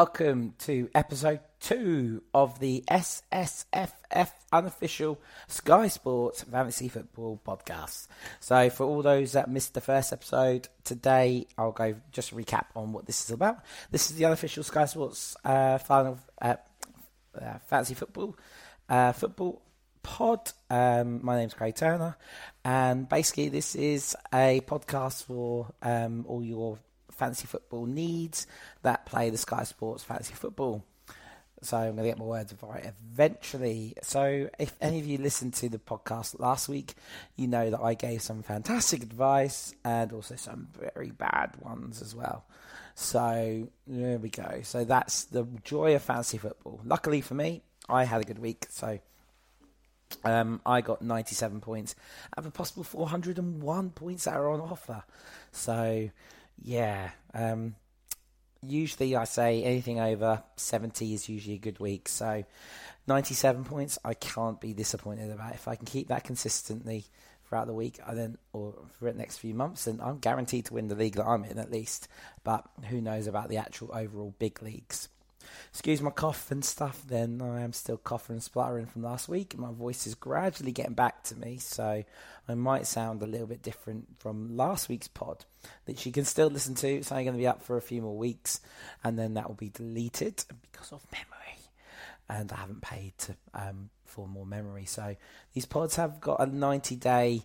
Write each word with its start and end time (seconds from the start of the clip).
Welcome 0.00 0.54
to 0.60 0.88
episode 0.94 1.40
two 1.58 2.22
of 2.32 2.60
the 2.60 2.84
SSFF 2.88 4.30
unofficial 4.52 5.20
Sky 5.48 5.88
Sports 5.88 6.44
Fantasy 6.44 6.86
Football 6.86 7.40
podcast. 7.44 8.06
So, 8.38 8.70
for 8.70 8.86
all 8.86 9.02
those 9.02 9.32
that 9.32 9.50
missed 9.50 9.74
the 9.74 9.80
first 9.80 10.12
episode, 10.12 10.68
today 10.84 11.48
I'll 11.58 11.72
go 11.72 11.96
just 12.12 12.32
recap 12.32 12.66
on 12.76 12.92
what 12.92 13.06
this 13.06 13.24
is 13.24 13.32
about. 13.32 13.58
This 13.90 14.08
is 14.08 14.16
the 14.16 14.26
unofficial 14.26 14.62
Sky 14.62 14.84
Sports 14.84 15.36
uh, 15.44 15.78
final 15.78 16.20
uh, 16.40 16.54
uh, 17.34 17.58
fantasy 17.66 17.94
football 17.94 18.36
uh, 18.88 19.10
football 19.10 19.62
pod. 20.04 20.52
Um, 20.70 21.24
my 21.24 21.38
name's 21.38 21.54
Craig 21.54 21.74
Turner, 21.74 22.16
and 22.64 23.08
basically 23.08 23.48
this 23.48 23.74
is 23.74 24.14
a 24.32 24.60
podcast 24.60 25.24
for 25.24 25.72
um, 25.82 26.24
all 26.28 26.44
your 26.44 26.78
fantasy 27.18 27.46
football 27.46 27.86
needs 27.86 28.46
that 28.82 29.06
play 29.06 29.30
the 29.30 29.38
Sky 29.38 29.64
Sports 29.64 30.04
fantasy 30.04 30.34
football. 30.34 30.84
So 31.60 31.76
I'm 31.76 31.96
going 31.96 32.04
to 32.04 32.10
get 32.10 32.18
my 32.18 32.24
words 32.24 32.54
right 32.62 32.84
eventually. 32.84 33.94
So 34.02 34.48
if 34.58 34.76
any 34.80 35.00
of 35.00 35.06
you 35.06 35.18
listened 35.18 35.54
to 35.54 35.68
the 35.68 35.78
podcast 35.78 36.38
last 36.38 36.68
week, 36.68 36.94
you 37.36 37.48
know 37.48 37.70
that 37.70 37.80
I 37.80 37.94
gave 37.94 38.22
some 38.22 38.42
fantastic 38.42 39.02
advice 39.02 39.74
and 39.84 40.12
also 40.12 40.36
some 40.36 40.68
very 40.78 41.10
bad 41.10 41.56
ones 41.60 42.00
as 42.00 42.14
well. 42.14 42.44
So 42.94 43.68
there 43.86 44.18
we 44.18 44.28
go. 44.28 44.60
So 44.62 44.84
that's 44.84 45.24
the 45.24 45.46
joy 45.64 45.94
of 45.96 46.02
fantasy 46.02 46.38
football. 46.38 46.80
Luckily 46.84 47.20
for 47.20 47.34
me, 47.34 47.62
I 47.88 48.04
had 48.04 48.20
a 48.20 48.24
good 48.24 48.38
week. 48.38 48.66
So 48.70 49.00
um, 50.24 50.60
I 50.64 50.80
got 50.80 51.02
97 51.02 51.60
points 51.60 51.94
out 52.36 52.44
of 52.44 52.46
a 52.46 52.50
possible 52.50 52.84
401 52.84 53.90
points 53.90 54.24
that 54.24 54.34
are 54.34 54.48
on 54.50 54.60
offer. 54.60 55.02
So 55.52 56.10
yeah. 56.62 57.10
Um, 57.34 57.74
usually 58.62 59.16
I 59.16 59.24
say 59.24 59.62
anything 59.62 60.00
over 60.00 60.42
70 60.56 61.14
is 61.14 61.28
usually 61.28 61.56
a 61.56 61.58
good 61.58 61.78
week. 61.78 62.08
So 62.08 62.44
97 63.06 63.64
points, 63.64 63.98
I 64.04 64.14
can't 64.14 64.60
be 64.60 64.74
disappointed 64.74 65.30
about. 65.30 65.54
If 65.54 65.68
I 65.68 65.76
can 65.76 65.86
keep 65.86 66.08
that 66.08 66.24
consistently 66.24 67.06
throughout 67.48 67.66
the 67.66 67.72
week, 67.72 67.98
I 68.06 68.14
then 68.14 68.38
or 68.52 68.74
for 68.98 69.10
the 69.10 69.18
next 69.18 69.38
few 69.38 69.54
months, 69.54 69.84
then 69.84 70.00
I'm 70.02 70.18
guaranteed 70.18 70.66
to 70.66 70.74
win 70.74 70.88
the 70.88 70.94
league 70.94 71.16
that 71.16 71.26
I'm 71.26 71.44
in 71.44 71.58
at 71.58 71.70
least. 71.70 72.08
But 72.44 72.64
who 72.88 73.00
knows 73.00 73.26
about 73.26 73.48
the 73.48 73.58
actual 73.58 73.90
overall 73.94 74.34
big 74.38 74.62
leagues? 74.62 75.08
Excuse 75.70 76.00
my 76.00 76.10
cough 76.10 76.50
and 76.50 76.64
stuff, 76.64 77.02
then 77.06 77.40
I 77.42 77.60
am 77.60 77.72
still 77.72 77.96
coughing 77.96 78.34
and 78.34 78.42
spluttering 78.42 78.86
from 78.86 79.02
last 79.02 79.28
week. 79.28 79.56
My 79.56 79.72
voice 79.72 80.06
is 80.06 80.14
gradually 80.14 80.72
getting 80.72 80.94
back 80.94 81.22
to 81.24 81.36
me, 81.36 81.58
so 81.58 82.04
I 82.48 82.54
might 82.54 82.86
sound 82.86 83.22
a 83.22 83.26
little 83.26 83.46
bit 83.46 83.62
different 83.62 84.06
from 84.18 84.56
last 84.56 84.88
week's 84.88 85.08
pod 85.08 85.44
that 85.86 86.04
you 86.06 86.12
can 86.12 86.24
still 86.24 86.48
listen 86.48 86.74
to. 86.76 86.88
It's 86.88 87.12
only 87.12 87.24
going 87.24 87.36
to 87.36 87.40
be 87.40 87.46
up 87.46 87.62
for 87.62 87.76
a 87.76 87.82
few 87.82 88.02
more 88.02 88.16
weeks, 88.16 88.60
and 89.04 89.18
then 89.18 89.34
that 89.34 89.48
will 89.48 89.54
be 89.54 89.70
deleted 89.70 90.44
because 90.62 90.92
of 90.92 91.04
memory. 91.12 91.58
And 92.28 92.52
I 92.52 92.56
haven't 92.56 92.82
paid 92.82 93.16
to, 93.18 93.36
um, 93.54 93.90
for 94.04 94.26
more 94.26 94.46
memory. 94.46 94.84
So 94.84 95.16
these 95.54 95.66
pods 95.66 95.96
have 95.96 96.20
got 96.20 96.40
a 96.40 96.46
90 96.46 96.96
day 96.96 97.44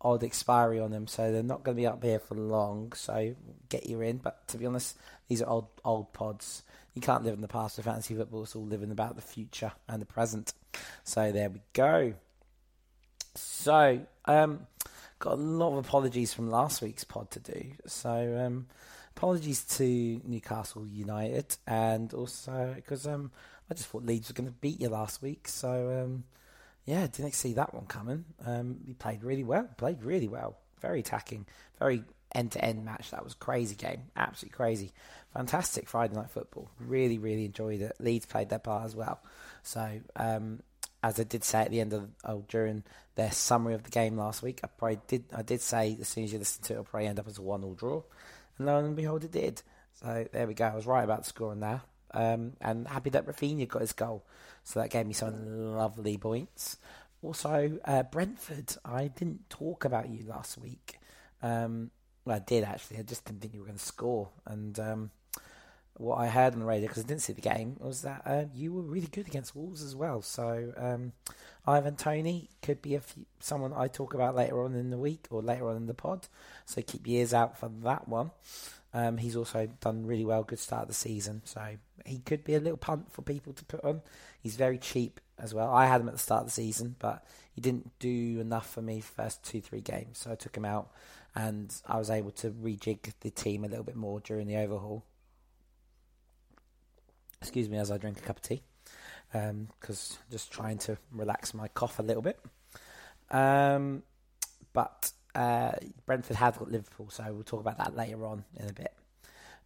odd 0.00 0.22
expiry 0.22 0.80
on 0.80 0.90
them, 0.90 1.06
so 1.06 1.32
they're 1.32 1.42
not 1.42 1.64
going 1.64 1.76
to 1.76 1.80
be 1.80 1.86
up 1.86 2.02
here 2.02 2.18
for 2.18 2.34
long. 2.34 2.92
So 2.92 3.34
get 3.68 3.86
you 3.86 4.00
in. 4.00 4.18
But 4.18 4.46
to 4.48 4.58
be 4.58 4.66
honest, 4.66 4.96
these 5.28 5.42
are 5.42 5.48
old 5.48 5.68
old 5.84 6.12
pods 6.12 6.62
you 6.98 7.06
can't 7.06 7.24
live 7.24 7.34
in 7.34 7.40
the 7.40 7.48
past 7.48 7.76
with 7.76 7.86
fantasy 7.86 8.14
football. 8.14 8.42
It's 8.42 8.56
all 8.56 8.66
living 8.66 8.90
about 8.90 9.14
the 9.14 9.22
future 9.22 9.72
and 9.88 10.02
the 10.02 10.06
present. 10.06 10.52
So 11.04 11.30
there 11.30 11.48
we 11.48 11.60
go. 11.72 12.14
So, 13.34 14.00
um, 14.24 14.66
got 15.20 15.34
a 15.34 15.36
lot 15.36 15.76
of 15.76 15.86
apologies 15.86 16.34
from 16.34 16.50
last 16.50 16.82
week's 16.82 17.04
pod 17.04 17.30
to 17.32 17.40
do. 17.40 17.70
So, 17.86 18.42
um, 18.44 18.66
apologies 19.16 19.62
to 19.76 20.20
Newcastle 20.24 20.86
United, 20.88 21.56
and 21.68 22.12
also 22.12 22.72
because 22.74 23.06
um, 23.06 23.30
I 23.70 23.74
just 23.74 23.88
thought 23.88 24.04
Leeds 24.04 24.28
were 24.28 24.34
going 24.34 24.48
to 24.48 24.54
beat 24.60 24.80
you 24.80 24.88
last 24.88 25.22
week. 25.22 25.46
So, 25.46 26.02
um, 26.02 26.24
yeah, 26.84 27.06
didn't 27.06 27.34
see 27.34 27.52
that 27.52 27.74
one 27.74 27.86
coming. 27.86 28.24
Um, 28.44 28.78
he 28.84 28.94
played 28.94 29.22
really 29.22 29.44
well. 29.44 29.68
Played 29.76 30.02
really 30.02 30.28
well. 30.28 30.58
Very 30.80 31.00
attacking. 31.00 31.46
Very 31.78 32.02
end 32.34 32.52
to 32.52 32.64
end 32.64 32.84
match. 32.84 33.10
That 33.10 33.24
was 33.24 33.34
crazy 33.34 33.74
game. 33.74 34.02
Absolutely 34.16 34.56
crazy 34.56 34.92
fantastic 35.34 35.88
Friday 35.88 36.14
night 36.14 36.30
football. 36.30 36.68
Really, 36.80 37.18
really 37.18 37.44
enjoyed 37.44 37.80
it. 37.80 37.94
Leeds 38.00 38.26
played 38.26 38.48
their 38.48 38.58
part 38.58 38.84
as 38.84 38.96
well. 38.96 39.20
So, 39.62 40.00
um, 40.16 40.60
as 41.02 41.20
I 41.20 41.22
did 41.24 41.44
say 41.44 41.60
at 41.60 41.70
the 41.70 41.80
end 41.80 41.92
of 41.92 42.08
oh, 42.24 42.44
during 42.48 42.82
their 43.14 43.30
summary 43.30 43.74
of 43.74 43.84
the 43.84 43.90
game 43.90 44.16
last 44.16 44.42
week, 44.42 44.60
I 44.64 44.66
probably 44.66 44.98
did 45.06 45.24
I 45.34 45.42
did 45.42 45.60
say 45.60 45.96
as 46.00 46.08
soon 46.08 46.24
as 46.24 46.32
you 46.32 46.38
listen 46.38 46.62
to 46.64 46.72
it, 46.72 46.74
it'll 46.74 46.84
probably 46.84 47.06
end 47.06 47.20
up 47.20 47.28
as 47.28 47.38
a 47.38 47.42
one-all 47.42 47.74
draw, 47.74 48.02
and 48.58 48.66
lo 48.66 48.78
and 48.78 48.96
behold, 48.96 49.24
it 49.24 49.32
did. 49.32 49.62
So 49.94 50.26
there 50.32 50.46
we 50.46 50.54
go. 50.54 50.66
I 50.66 50.74
was 50.74 50.86
right 50.86 51.04
about 51.04 51.26
scoring 51.26 51.60
there, 51.60 51.82
um, 52.12 52.54
and 52.60 52.88
happy 52.88 53.10
that 53.10 53.26
Raphinha 53.26 53.68
got 53.68 53.82
his 53.82 53.92
goal. 53.92 54.24
So 54.64 54.80
that 54.80 54.90
gave 54.90 55.06
me 55.06 55.14
some 55.14 55.76
lovely 55.76 56.18
points. 56.18 56.78
Also, 57.22 57.78
uh, 57.84 58.02
Brentford. 58.04 58.76
I 58.84 59.08
didn't 59.08 59.48
talk 59.50 59.84
about 59.84 60.08
you 60.08 60.24
last 60.26 60.58
week. 60.58 60.98
Um, 61.42 61.90
well, 62.28 62.36
I 62.36 62.40
did 62.40 62.62
actually. 62.62 62.98
I 62.98 63.02
just 63.02 63.24
didn't 63.24 63.40
think 63.40 63.54
you 63.54 63.60
were 63.60 63.66
going 63.66 63.78
to 63.78 63.84
score, 63.84 64.28
and 64.46 64.78
um, 64.78 65.10
what 65.94 66.16
I 66.16 66.28
heard 66.28 66.52
on 66.52 66.60
the 66.60 66.66
radio 66.66 66.86
because 66.86 67.02
I 67.02 67.06
didn't 67.06 67.22
see 67.22 67.32
the 67.32 67.40
game 67.40 67.76
was 67.80 68.02
that 68.02 68.22
uh, 68.26 68.44
you 68.54 68.72
were 68.72 68.82
really 68.82 69.06
good 69.06 69.26
against 69.26 69.56
Wolves 69.56 69.82
as 69.82 69.96
well. 69.96 70.20
So 70.20 70.72
um, 70.76 71.12
Ivan 71.66 71.96
Toney 71.96 72.50
could 72.62 72.82
be 72.82 72.94
a 72.96 73.00
few, 73.00 73.24
someone 73.40 73.72
I 73.74 73.88
talk 73.88 74.12
about 74.12 74.36
later 74.36 74.62
on 74.62 74.74
in 74.74 74.90
the 74.90 74.98
week 74.98 75.26
or 75.30 75.42
later 75.42 75.68
on 75.70 75.76
in 75.76 75.86
the 75.86 75.94
pod. 75.94 76.28
So 76.66 76.82
keep 76.82 77.06
your 77.06 77.20
ears 77.20 77.32
out 77.32 77.58
for 77.58 77.70
that 77.82 78.08
one. 78.08 78.30
Um, 78.92 79.16
he's 79.16 79.36
also 79.36 79.68
done 79.80 80.06
really 80.06 80.24
well, 80.24 80.44
good 80.44 80.58
start 80.58 80.82
of 80.82 80.88
the 80.88 80.94
season. 80.94 81.42
So 81.46 81.62
he 82.04 82.18
could 82.18 82.44
be 82.44 82.54
a 82.54 82.60
little 82.60 82.78
punt 82.78 83.10
for 83.10 83.22
people 83.22 83.52
to 83.54 83.64
put 83.64 83.82
on. 83.82 84.02
He's 84.40 84.56
very 84.56 84.78
cheap 84.78 85.20
as 85.38 85.54
well. 85.54 85.72
I 85.72 85.86
had 85.86 86.00
him 86.00 86.08
at 86.08 86.14
the 86.14 86.20
start 86.20 86.42
of 86.42 86.46
the 86.48 86.52
season, 86.52 86.96
but 86.98 87.24
he 87.52 87.60
didn't 87.60 87.98
do 87.98 88.38
enough 88.40 88.70
for 88.70 88.82
me 88.82 89.00
first 89.00 89.44
two 89.44 89.60
three 89.60 89.80
games. 89.80 90.18
So 90.18 90.30
I 90.30 90.36
took 90.36 90.56
him 90.56 90.64
out, 90.64 90.90
and 91.34 91.74
I 91.86 91.98
was 91.98 92.10
able 92.10 92.30
to 92.32 92.50
rejig 92.50 93.12
the 93.20 93.30
team 93.30 93.64
a 93.64 93.68
little 93.68 93.84
bit 93.84 93.96
more 93.96 94.20
during 94.20 94.46
the 94.46 94.56
overhaul. 94.56 95.04
Excuse 97.40 97.68
me 97.68 97.78
as 97.78 97.90
I 97.90 97.98
drink 97.98 98.18
a 98.18 98.22
cup 98.22 98.36
of 98.36 98.42
tea, 98.42 98.62
because 99.32 100.12
um, 100.12 100.18
just 100.30 100.50
trying 100.50 100.78
to 100.78 100.98
relax 101.12 101.54
my 101.54 101.68
cough 101.68 101.98
a 101.98 102.02
little 102.02 102.22
bit. 102.22 102.40
Um, 103.30 104.02
but 104.72 105.12
uh, 105.34 105.72
Brentford 106.06 106.36
have 106.36 106.58
got 106.58 106.70
Liverpool, 106.70 107.10
so 107.10 107.24
we'll 107.32 107.44
talk 107.44 107.60
about 107.60 107.78
that 107.78 107.96
later 107.96 108.26
on 108.26 108.44
in 108.56 108.68
a 108.68 108.72
bit. 108.72 108.92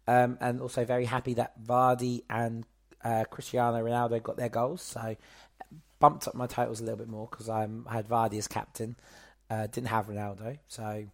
Um, 0.07 0.37
and 0.41 0.61
also 0.61 0.85
very 0.85 1.05
happy 1.05 1.33
that 1.35 1.63
Vardy 1.63 2.23
and 2.29 2.65
uh, 3.03 3.23
Cristiano 3.29 3.83
Ronaldo 3.83 4.21
got 4.21 4.37
their 4.37 4.49
goals, 4.49 4.81
so 4.81 5.15
bumped 5.99 6.27
up 6.27 6.35
my 6.35 6.47
totals 6.47 6.81
a 6.81 6.83
little 6.83 6.97
bit 6.97 7.07
more 7.07 7.27
because 7.31 7.49
I 7.49 7.61
had 7.89 8.07
Vardy 8.07 8.37
as 8.37 8.47
captain, 8.47 8.97
uh, 9.49 9.67
didn't 9.67 9.87
have 9.87 10.07
Ronaldo, 10.07 10.59
so 10.67 11.05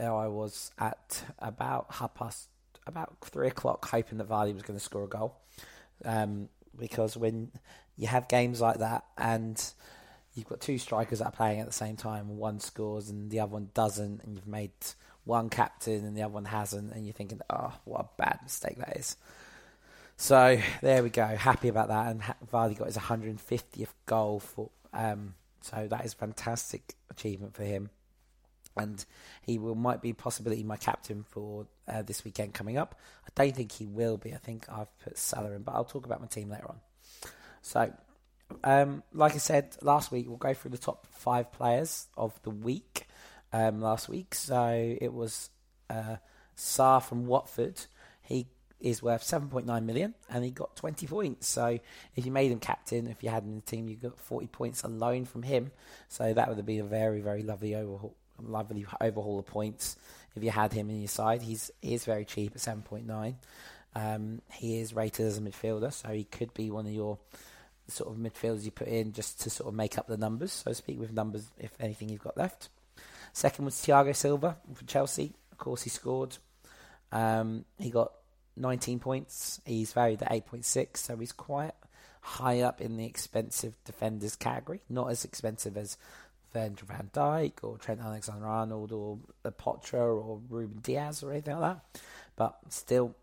there 0.00 0.14
I 0.14 0.28
was 0.28 0.70
at 0.78 1.22
about 1.38 1.86
half 1.90 2.14
past, 2.14 2.48
about 2.86 3.16
three 3.22 3.48
o'clock, 3.48 3.86
hoping 3.86 4.18
that 4.18 4.28
Vardy 4.28 4.54
was 4.54 4.62
going 4.62 4.78
to 4.78 4.84
score 4.84 5.04
a 5.04 5.08
goal. 5.08 5.36
Um, 6.04 6.48
because 6.78 7.16
when 7.16 7.52
you 7.96 8.06
have 8.06 8.26
games 8.26 8.60
like 8.60 8.78
that 8.78 9.04
and 9.18 9.62
you've 10.34 10.48
got 10.48 10.60
two 10.60 10.78
strikers 10.78 11.18
that 11.18 11.26
are 11.26 11.32
playing 11.32 11.60
at 11.60 11.66
the 11.66 11.72
same 11.72 11.96
time, 11.96 12.30
and 12.30 12.38
one 12.38 12.60
scores 12.60 13.10
and 13.10 13.30
the 13.30 13.40
other 13.40 13.52
one 13.52 13.68
doesn't, 13.74 14.24
and 14.24 14.34
you've 14.34 14.46
made 14.46 14.70
one 15.24 15.50
captain 15.50 16.04
and 16.06 16.16
the 16.16 16.22
other 16.22 16.32
one 16.32 16.46
hasn't, 16.46 16.92
and 16.92 17.04
you're 17.04 17.12
thinking, 17.12 17.40
oh, 17.50 17.74
what 17.84 18.00
a 18.00 18.08
bad 18.16 18.38
mistake 18.42 18.78
that 18.78 18.96
is. 18.96 19.16
So 20.16 20.58
there 20.80 21.02
we 21.02 21.10
go. 21.10 21.26
Happy 21.26 21.68
about 21.68 21.88
that, 21.88 22.08
and 22.08 22.22
Vardy 22.50 22.78
got 22.78 22.86
his 22.86 22.96
150th 22.96 23.92
goal 24.06 24.40
for. 24.40 24.70
Um, 24.94 25.34
so 25.60 25.86
that 25.90 26.06
is 26.06 26.14
a 26.14 26.16
fantastic 26.16 26.94
achievement 27.10 27.54
for 27.54 27.64
him 27.64 27.90
and 28.76 29.04
he 29.42 29.58
will 29.58 29.74
might 29.74 30.00
be 30.00 30.12
possibly 30.12 30.62
my 30.62 30.76
captain 30.76 31.24
for 31.28 31.66
uh, 31.88 32.02
this 32.02 32.24
weekend 32.24 32.54
coming 32.54 32.78
up. 32.78 32.98
I 33.26 33.30
don't 33.34 33.54
think 33.54 33.72
he 33.72 33.86
will 33.86 34.16
be. 34.16 34.32
I 34.32 34.38
think 34.38 34.66
I've 34.68 34.96
put 35.00 35.18
Salah 35.18 35.52
in, 35.52 35.62
but 35.62 35.74
I'll 35.74 35.84
talk 35.84 36.06
about 36.06 36.20
my 36.20 36.26
team 36.26 36.50
later 36.50 36.68
on. 36.68 36.80
So, 37.62 37.92
um, 38.64 39.02
like 39.12 39.34
I 39.34 39.38
said 39.38 39.76
last 39.82 40.12
week, 40.12 40.28
we'll 40.28 40.36
go 40.36 40.54
through 40.54 40.70
the 40.70 40.78
top 40.78 41.06
five 41.10 41.52
players 41.52 42.06
of 42.16 42.40
the 42.42 42.50
week. 42.50 43.06
Um, 43.52 43.80
last 43.80 44.08
week, 44.08 44.36
so 44.36 44.96
it 45.00 45.12
was 45.12 45.50
uh, 45.88 46.18
Sarr 46.56 47.02
from 47.02 47.26
Watford. 47.26 47.80
He 48.22 48.46
is 48.80 49.02
worth 49.02 49.22
7.9 49.22 49.84
million 49.84 50.14
and 50.30 50.44
he 50.44 50.50
got 50.50 50.74
20 50.76 51.06
points. 51.06 51.46
So 51.48 51.78
if 52.16 52.24
you 52.24 52.32
made 52.32 52.50
him 52.50 52.60
captain, 52.60 53.06
if 53.06 53.22
you 53.22 53.28
had 53.28 53.42
him 53.42 53.50
in 53.50 53.56
the 53.56 53.62
team, 53.62 53.88
you 53.88 53.96
got 53.96 54.18
40 54.18 54.46
points 54.48 54.82
alone 54.82 55.24
from 55.26 55.42
him. 55.42 55.70
So 56.08 56.32
that 56.32 56.48
would 56.48 56.64
be 56.64 56.78
a 56.78 56.84
very, 56.84 57.20
very 57.20 57.42
lovely 57.42 57.74
overhaul, 57.74 58.16
lovely 58.48 58.86
overhaul 59.00 59.38
of 59.38 59.46
points 59.46 59.96
if 60.36 60.42
you 60.42 60.50
had 60.50 60.72
him 60.72 60.90
in 60.90 61.00
your 61.00 61.08
side. 61.08 61.42
He's 61.42 61.70
he 61.80 61.94
is 61.94 62.04
very 62.04 62.24
cheap 62.24 62.52
at 62.54 62.60
seven 62.60 62.82
point 62.82 63.06
nine. 63.06 63.36
Um, 63.94 64.40
he 64.52 64.80
is 64.80 64.94
rated 64.94 65.26
as 65.26 65.38
a 65.38 65.40
midfielder, 65.40 65.92
so 65.92 66.08
he 66.10 66.24
could 66.24 66.54
be 66.54 66.70
one 66.70 66.86
of 66.86 66.92
your 66.92 67.18
sort 67.88 68.10
of 68.10 68.18
midfielders 68.18 68.64
you 68.64 68.70
put 68.70 68.86
in 68.86 69.12
just 69.12 69.40
to 69.40 69.50
sort 69.50 69.68
of 69.68 69.74
make 69.74 69.98
up 69.98 70.06
the 70.06 70.16
numbers, 70.16 70.52
so 70.52 70.70
to 70.70 70.74
speak, 70.74 71.00
with 71.00 71.12
numbers 71.12 71.50
if 71.58 71.72
anything 71.80 72.08
you've 72.08 72.22
got 72.22 72.36
left. 72.36 72.68
Second 73.32 73.64
was 73.64 73.74
Thiago 73.74 74.14
Silva 74.14 74.56
for 74.74 74.84
Chelsea. 74.84 75.32
Of 75.52 75.58
course, 75.58 75.82
he 75.82 75.90
scored. 75.90 76.36
Um, 77.12 77.64
he 77.78 77.90
got 77.90 78.12
19 78.56 78.98
points. 78.98 79.60
He's 79.64 79.92
valued 79.92 80.22
at 80.22 80.30
8.6, 80.30 80.96
so 80.96 81.16
he's 81.16 81.32
quite 81.32 81.72
high 82.22 82.60
up 82.60 82.80
in 82.80 82.96
the 82.96 83.06
expensive 83.06 83.74
defenders 83.84 84.36
category. 84.36 84.80
Not 84.88 85.10
as 85.10 85.24
expensive 85.24 85.76
as 85.76 85.96
Virgil 86.52 86.86
van 86.86 87.10
Dijk 87.12 87.52
or 87.62 87.78
Trent 87.78 88.00
Alexander-Arnold 88.00 88.92
or 88.92 89.18
Potra 89.52 90.00
or 90.00 90.40
Ruben 90.48 90.80
Dias 90.82 91.22
or 91.22 91.32
anything 91.32 91.58
like 91.58 91.76
that. 91.76 92.00
But 92.36 92.58
still, 92.68 93.14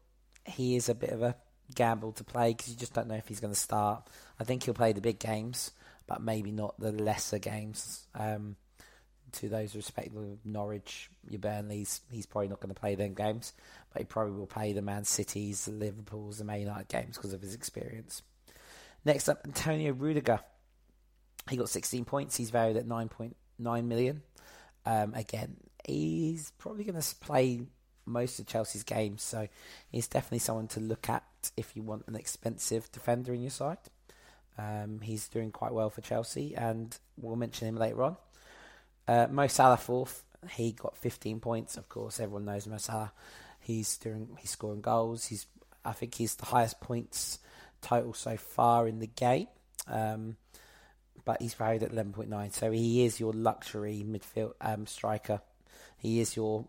he 0.46 0.76
is 0.76 0.90
a 0.90 0.96
bit 0.96 1.10
of 1.10 1.22
a 1.22 1.36
gamble 1.76 2.14
to 2.14 2.24
play 2.24 2.54
because 2.54 2.70
you 2.70 2.78
just 2.78 2.94
don't 2.94 3.08
know 3.08 3.16
if 3.16 3.28
he's 3.28 3.40
going 3.40 3.54
to 3.54 3.60
start. 3.60 4.08
I 4.40 4.44
think 4.44 4.64
he'll 4.64 4.74
play 4.74 4.94
the 4.94 5.02
big 5.02 5.20
games, 5.20 5.72
but 6.08 6.22
maybe 6.22 6.52
not 6.52 6.80
the 6.80 6.92
lesser 6.92 7.40
games. 7.40 8.08
Um, 8.16 8.56
to 9.34 9.50
those 9.50 9.76
respective 9.76 10.14
Norwich, 10.46 11.10
your 11.30 11.40
Burnleys, 11.40 12.00
he's 12.12 12.26
probably 12.26 12.48
not 12.48 12.62
going 12.62 12.74
to 12.74 12.80
play 12.80 12.96
them 12.96 13.14
games, 13.14 13.54
but 13.92 14.02
he 14.02 14.06
probably 14.06 14.34
will 14.34 14.48
play 14.48 14.72
the 14.72 14.82
Man 14.82 15.04
Cities, 15.04 15.68
Liverpools, 15.68 16.38
the 16.38 16.46
Man 16.46 16.62
United 16.62 16.88
games 16.88 17.18
because 17.18 17.34
of 17.34 17.42
his 17.42 17.54
experience. 17.54 18.22
Next 19.04 19.28
up, 19.28 19.42
Antonio 19.46 19.92
Rudiger. 19.92 20.40
He 21.50 21.58
got 21.58 21.70
16 21.70 22.06
points. 22.06 22.36
He's 22.36 22.50
valued 22.50 22.78
at 22.78 22.88
9.9 22.88 23.86
million. 23.86 24.22
Um, 24.86 25.14
again, 25.14 25.58
he's 25.86 26.52
probably 26.58 26.84
going 26.84 27.00
to 27.00 27.16
play 27.16 27.62
most 28.06 28.40
of 28.40 28.48
Chelsea's 28.48 28.84
games, 28.84 29.22
so 29.22 29.48
he's 29.92 30.08
definitely 30.08 30.40
someone 30.40 30.68
to 30.70 30.80
look 30.80 31.10
at 31.10 31.24
if 31.56 31.76
you 31.76 31.84
want 31.84 32.06
an 32.08 32.16
expensive 32.16 32.92
defender 32.92 33.34
in 33.34 33.42
your 33.42 33.52
side. 33.52 33.78
Um, 34.58 35.02
he's 35.02 35.28
doing 35.28 35.52
quite 35.52 35.74
well 35.74 35.90
for 35.90 36.02
Chelsea, 36.02 36.56
and 36.56 36.98
we'll 37.18 37.36
mention 37.36 37.68
him 37.68 37.76
later 37.76 38.04
on. 38.04 38.18
Uh, 39.08 39.28
Mo 39.30 39.48
Salah 39.48 39.78
fourth. 39.78 40.24
He 40.52 40.72
got 40.72 40.98
15 40.98 41.40
points. 41.40 41.78
Of 41.78 41.90
course, 41.90 42.20
everyone 42.20 42.46
knows 42.46 42.68
Mo 42.68 42.78
Salah. 42.78 43.12
He's 43.60 43.98
doing. 43.98 44.30
He's 44.40 44.52
scoring 44.52 44.82
goals. 44.82 45.26
He's. 45.26 45.46
I 45.86 45.94
think 45.94 46.16
he's 46.16 46.36
the 46.36 46.46
highest 46.46 46.80
points 46.82 47.40
total 47.82 48.14
so 48.14 48.36
far 48.38 48.88
in 48.88 49.00
the 49.00 49.08
game. 49.08 49.48
Um, 49.88 50.38
but 51.28 51.42
he's 51.42 51.54
valued 51.56 51.84
at 51.84 51.92
11.9. 51.92 52.54
So 52.54 52.72
he 52.72 53.04
is 53.04 53.20
your 53.20 53.34
luxury 53.34 54.02
midfield 54.08 54.54
um, 54.62 54.88
striker. 54.88 55.42
He 55.98 56.22
is 56.22 56.38
your 56.38 56.66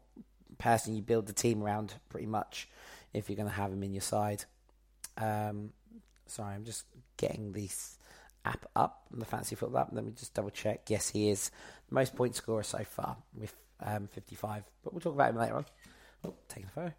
person 0.58 0.96
you 0.96 1.02
build 1.02 1.28
the 1.28 1.32
team 1.32 1.62
around 1.62 1.94
pretty 2.08 2.26
much 2.26 2.68
if 3.14 3.30
you're 3.30 3.36
going 3.36 3.48
to 3.48 3.54
have 3.54 3.72
him 3.72 3.84
in 3.84 3.94
your 3.94 4.02
side. 4.02 4.44
Um, 5.16 5.70
sorry, 6.26 6.56
I'm 6.56 6.64
just 6.64 6.86
getting 7.16 7.52
this 7.52 7.98
app 8.44 8.66
up, 8.74 9.06
the 9.12 9.24
fancy 9.24 9.54
football 9.54 9.82
app. 9.82 9.90
Let 9.92 10.04
me 10.04 10.10
just 10.10 10.34
double 10.34 10.50
check. 10.50 10.90
Yes, 10.90 11.08
he 11.08 11.30
is 11.30 11.52
the 11.88 11.94
most 11.94 12.16
point 12.16 12.34
scorer 12.34 12.64
so 12.64 12.82
far 12.82 13.16
with 13.38 13.54
um, 13.78 14.08
55. 14.08 14.64
But 14.82 14.92
we'll 14.92 15.00
talk 15.00 15.14
about 15.14 15.30
him 15.30 15.36
later 15.36 15.54
on. 15.54 15.66
Oh, 16.24 16.34
taking 16.48 16.66
a 16.66 16.70
photo. 16.70 16.94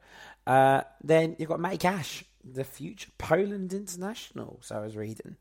Uh, 0.48 0.84
then 1.04 1.36
you've 1.38 1.50
got 1.50 1.60
Matty 1.60 1.80
Cash, 1.80 2.24
the 2.42 2.64
future 2.64 3.10
Poland 3.18 3.74
international. 3.74 4.60
So 4.62 4.78
I 4.78 4.80
was 4.80 4.96
reading. 4.96 5.36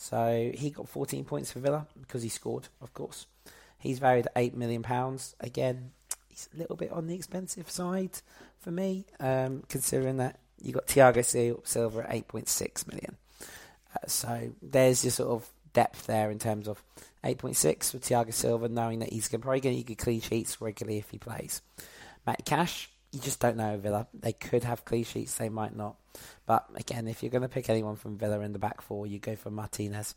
So 0.00 0.50
he 0.54 0.70
got 0.70 0.88
14 0.88 1.26
points 1.26 1.52
for 1.52 1.58
Villa 1.58 1.86
because 2.00 2.22
he 2.22 2.30
scored, 2.30 2.68
of 2.80 2.94
course. 2.94 3.26
He's 3.78 3.98
valued 3.98 4.28
at 4.28 4.34
£8 4.34 4.54
million. 4.54 4.82
Again, 5.40 5.90
he's 6.30 6.48
a 6.54 6.58
little 6.58 6.74
bit 6.74 6.90
on 6.90 7.06
the 7.06 7.14
expensive 7.14 7.70
side 7.70 8.22
for 8.60 8.70
me, 8.70 9.04
um, 9.20 9.62
considering 9.68 10.16
that 10.16 10.38
you 10.58 10.72
got 10.72 10.86
Thiago 10.86 11.22
Silva 11.66 12.00
at 12.00 12.28
8.6 12.28 12.88
million. 12.88 13.18
Uh, 13.94 14.06
so 14.06 14.52
there's 14.62 15.04
your 15.04 15.10
sort 15.10 15.32
of 15.32 15.50
depth 15.74 16.06
there 16.06 16.30
in 16.30 16.38
terms 16.38 16.66
of 16.66 16.82
8.6 17.22 17.90
for 17.90 17.98
Thiago 17.98 18.32
Silva, 18.32 18.70
knowing 18.70 19.00
that 19.00 19.12
he's 19.12 19.28
probably 19.28 19.60
going 19.60 19.76
to 19.76 19.82
get 19.82 19.98
clean 19.98 20.22
sheets 20.22 20.62
regularly 20.62 20.96
if 20.96 21.10
he 21.10 21.18
plays. 21.18 21.60
Matt 22.26 22.46
Cash, 22.46 22.88
you 23.12 23.20
just 23.20 23.38
don't 23.38 23.58
know 23.58 23.76
Villa. 23.76 24.06
They 24.14 24.32
could 24.32 24.64
have 24.64 24.86
clean 24.86 25.04
sheets, 25.04 25.34
they 25.34 25.50
might 25.50 25.76
not. 25.76 25.96
But 26.46 26.66
again, 26.74 27.08
if 27.08 27.22
you're 27.22 27.30
going 27.30 27.42
to 27.42 27.48
pick 27.48 27.70
anyone 27.70 27.96
from 27.96 28.18
Villa 28.18 28.40
in 28.40 28.52
the 28.52 28.58
back 28.58 28.80
four, 28.80 29.06
you 29.06 29.18
go 29.18 29.36
for 29.36 29.50
Martinez 29.50 30.14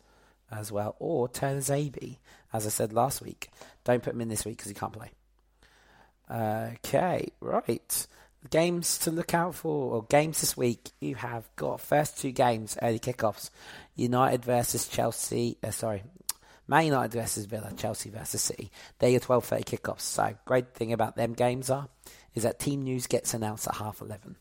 as 0.50 0.70
well, 0.70 0.96
or 0.98 1.28
Tuanzebe, 1.28 2.18
as 2.52 2.66
I 2.66 2.70
said 2.70 2.92
last 2.92 3.22
week. 3.22 3.50
Don't 3.84 4.02
put 4.02 4.14
him 4.14 4.20
in 4.20 4.28
this 4.28 4.44
week 4.44 4.58
because 4.58 4.68
he 4.68 4.74
can't 4.74 4.92
play. 4.92 5.10
Okay, 6.30 7.28
right. 7.40 8.06
Games 8.50 8.98
to 8.98 9.10
look 9.10 9.32
out 9.32 9.54
for, 9.54 9.94
or 9.94 10.02
games 10.04 10.40
this 10.40 10.56
week. 10.56 10.90
You 11.00 11.14
have 11.16 11.48
got 11.56 11.80
first 11.80 12.18
two 12.18 12.30
games, 12.30 12.76
early 12.82 12.98
kickoffs. 12.98 13.50
United 13.96 14.44
versus 14.44 14.86
Chelsea. 14.86 15.56
Uh, 15.62 15.70
sorry, 15.70 16.02
Man 16.66 16.86
United 16.86 17.12
versus 17.12 17.46
Villa, 17.46 17.72
Chelsea 17.76 18.10
versus 18.10 18.42
City. 18.42 18.70
They're 18.98 19.10
your 19.10 19.20
12.30 19.20 19.64
kickoffs. 19.64 20.00
So, 20.00 20.34
great 20.44 20.74
thing 20.74 20.92
about 20.92 21.16
them 21.16 21.34
games 21.34 21.70
are, 21.70 21.88
is 22.34 22.42
that 22.42 22.58
team 22.58 22.82
news 22.82 23.06
gets 23.06 23.34
announced 23.34 23.68
at 23.68 23.76
half 23.76 24.00
11. 24.00 24.36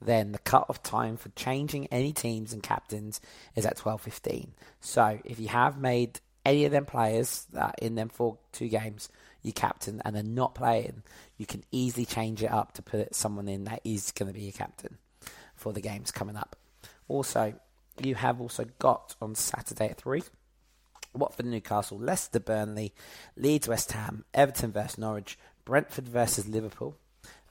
Then 0.00 0.32
the 0.32 0.38
cut-off 0.38 0.82
time 0.82 1.16
for 1.16 1.30
changing 1.30 1.86
any 1.86 2.12
teams 2.12 2.52
and 2.52 2.62
captains 2.62 3.20
is 3.54 3.64
at 3.64 3.78
12.15. 3.78 4.48
So, 4.80 5.18
if 5.24 5.40
you 5.40 5.48
have 5.48 5.78
made 5.78 6.20
any 6.44 6.64
of 6.64 6.72
them 6.72 6.84
players 6.84 7.46
that 7.52 7.76
in 7.80 7.94
them 7.94 8.08
for 8.08 8.38
two 8.52 8.68
games, 8.68 9.08
you 9.42 9.52
captain, 9.52 10.02
and 10.04 10.14
they're 10.14 10.22
not 10.22 10.54
playing, 10.54 11.02
you 11.38 11.46
can 11.46 11.62
easily 11.72 12.04
change 12.04 12.42
it 12.42 12.50
up 12.50 12.72
to 12.74 12.82
put 12.82 13.14
someone 13.14 13.48
in 13.48 13.64
that 13.64 13.80
is 13.84 14.12
going 14.12 14.28
to 14.28 14.38
be 14.38 14.44
your 14.44 14.52
captain 14.52 14.98
for 15.54 15.72
the 15.72 15.80
games 15.80 16.10
coming 16.10 16.36
up. 16.36 16.56
Also, 17.08 17.54
you 18.02 18.14
have 18.14 18.40
also 18.40 18.64
got 18.78 19.16
on 19.20 19.34
Saturday 19.34 19.88
at 19.88 20.00
3 20.00 20.22
Watford 21.14 21.46
Newcastle, 21.46 21.98
Leicester 21.98 22.40
Burnley, 22.40 22.92
Leeds 23.36 23.68
West 23.68 23.92
Ham, 23.92 24.24
Everton 24.34 24.70
versus 24.70 24.98
Norwich, 24.98 25.38
Brentford 25.64 26.06
versus 26.06 26.46
Liverpool. 26.46 26.96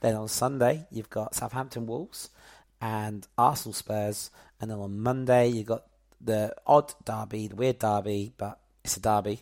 Then 0.02 0.16
on 0.16 0.28
Sunday, 0.28 0.88
you've 0.92 1.10
got 1.10 1.36
Southampton 1.36 1.86
Wolves 1.86 2.30
and 2.82 3.28
Arsenal 3.38 3.74
Spurs. 3.74 4.30
And 4.60 4.70
then 4.70 4.78
on 4.78 5.00
Monday, 5.00 5.48
you've 5.48 5.68
got 5.68 5.86
the 6.22 6.54
odd 6.66 6.94
derby, 7.04 7.48
the 7.48 7.56
weird 7.56 7.80
derby, 7.80 8.34
but 8.38 8.60
it's 8.84 8.98
a 8.98 9.02
derby 9.02 9.42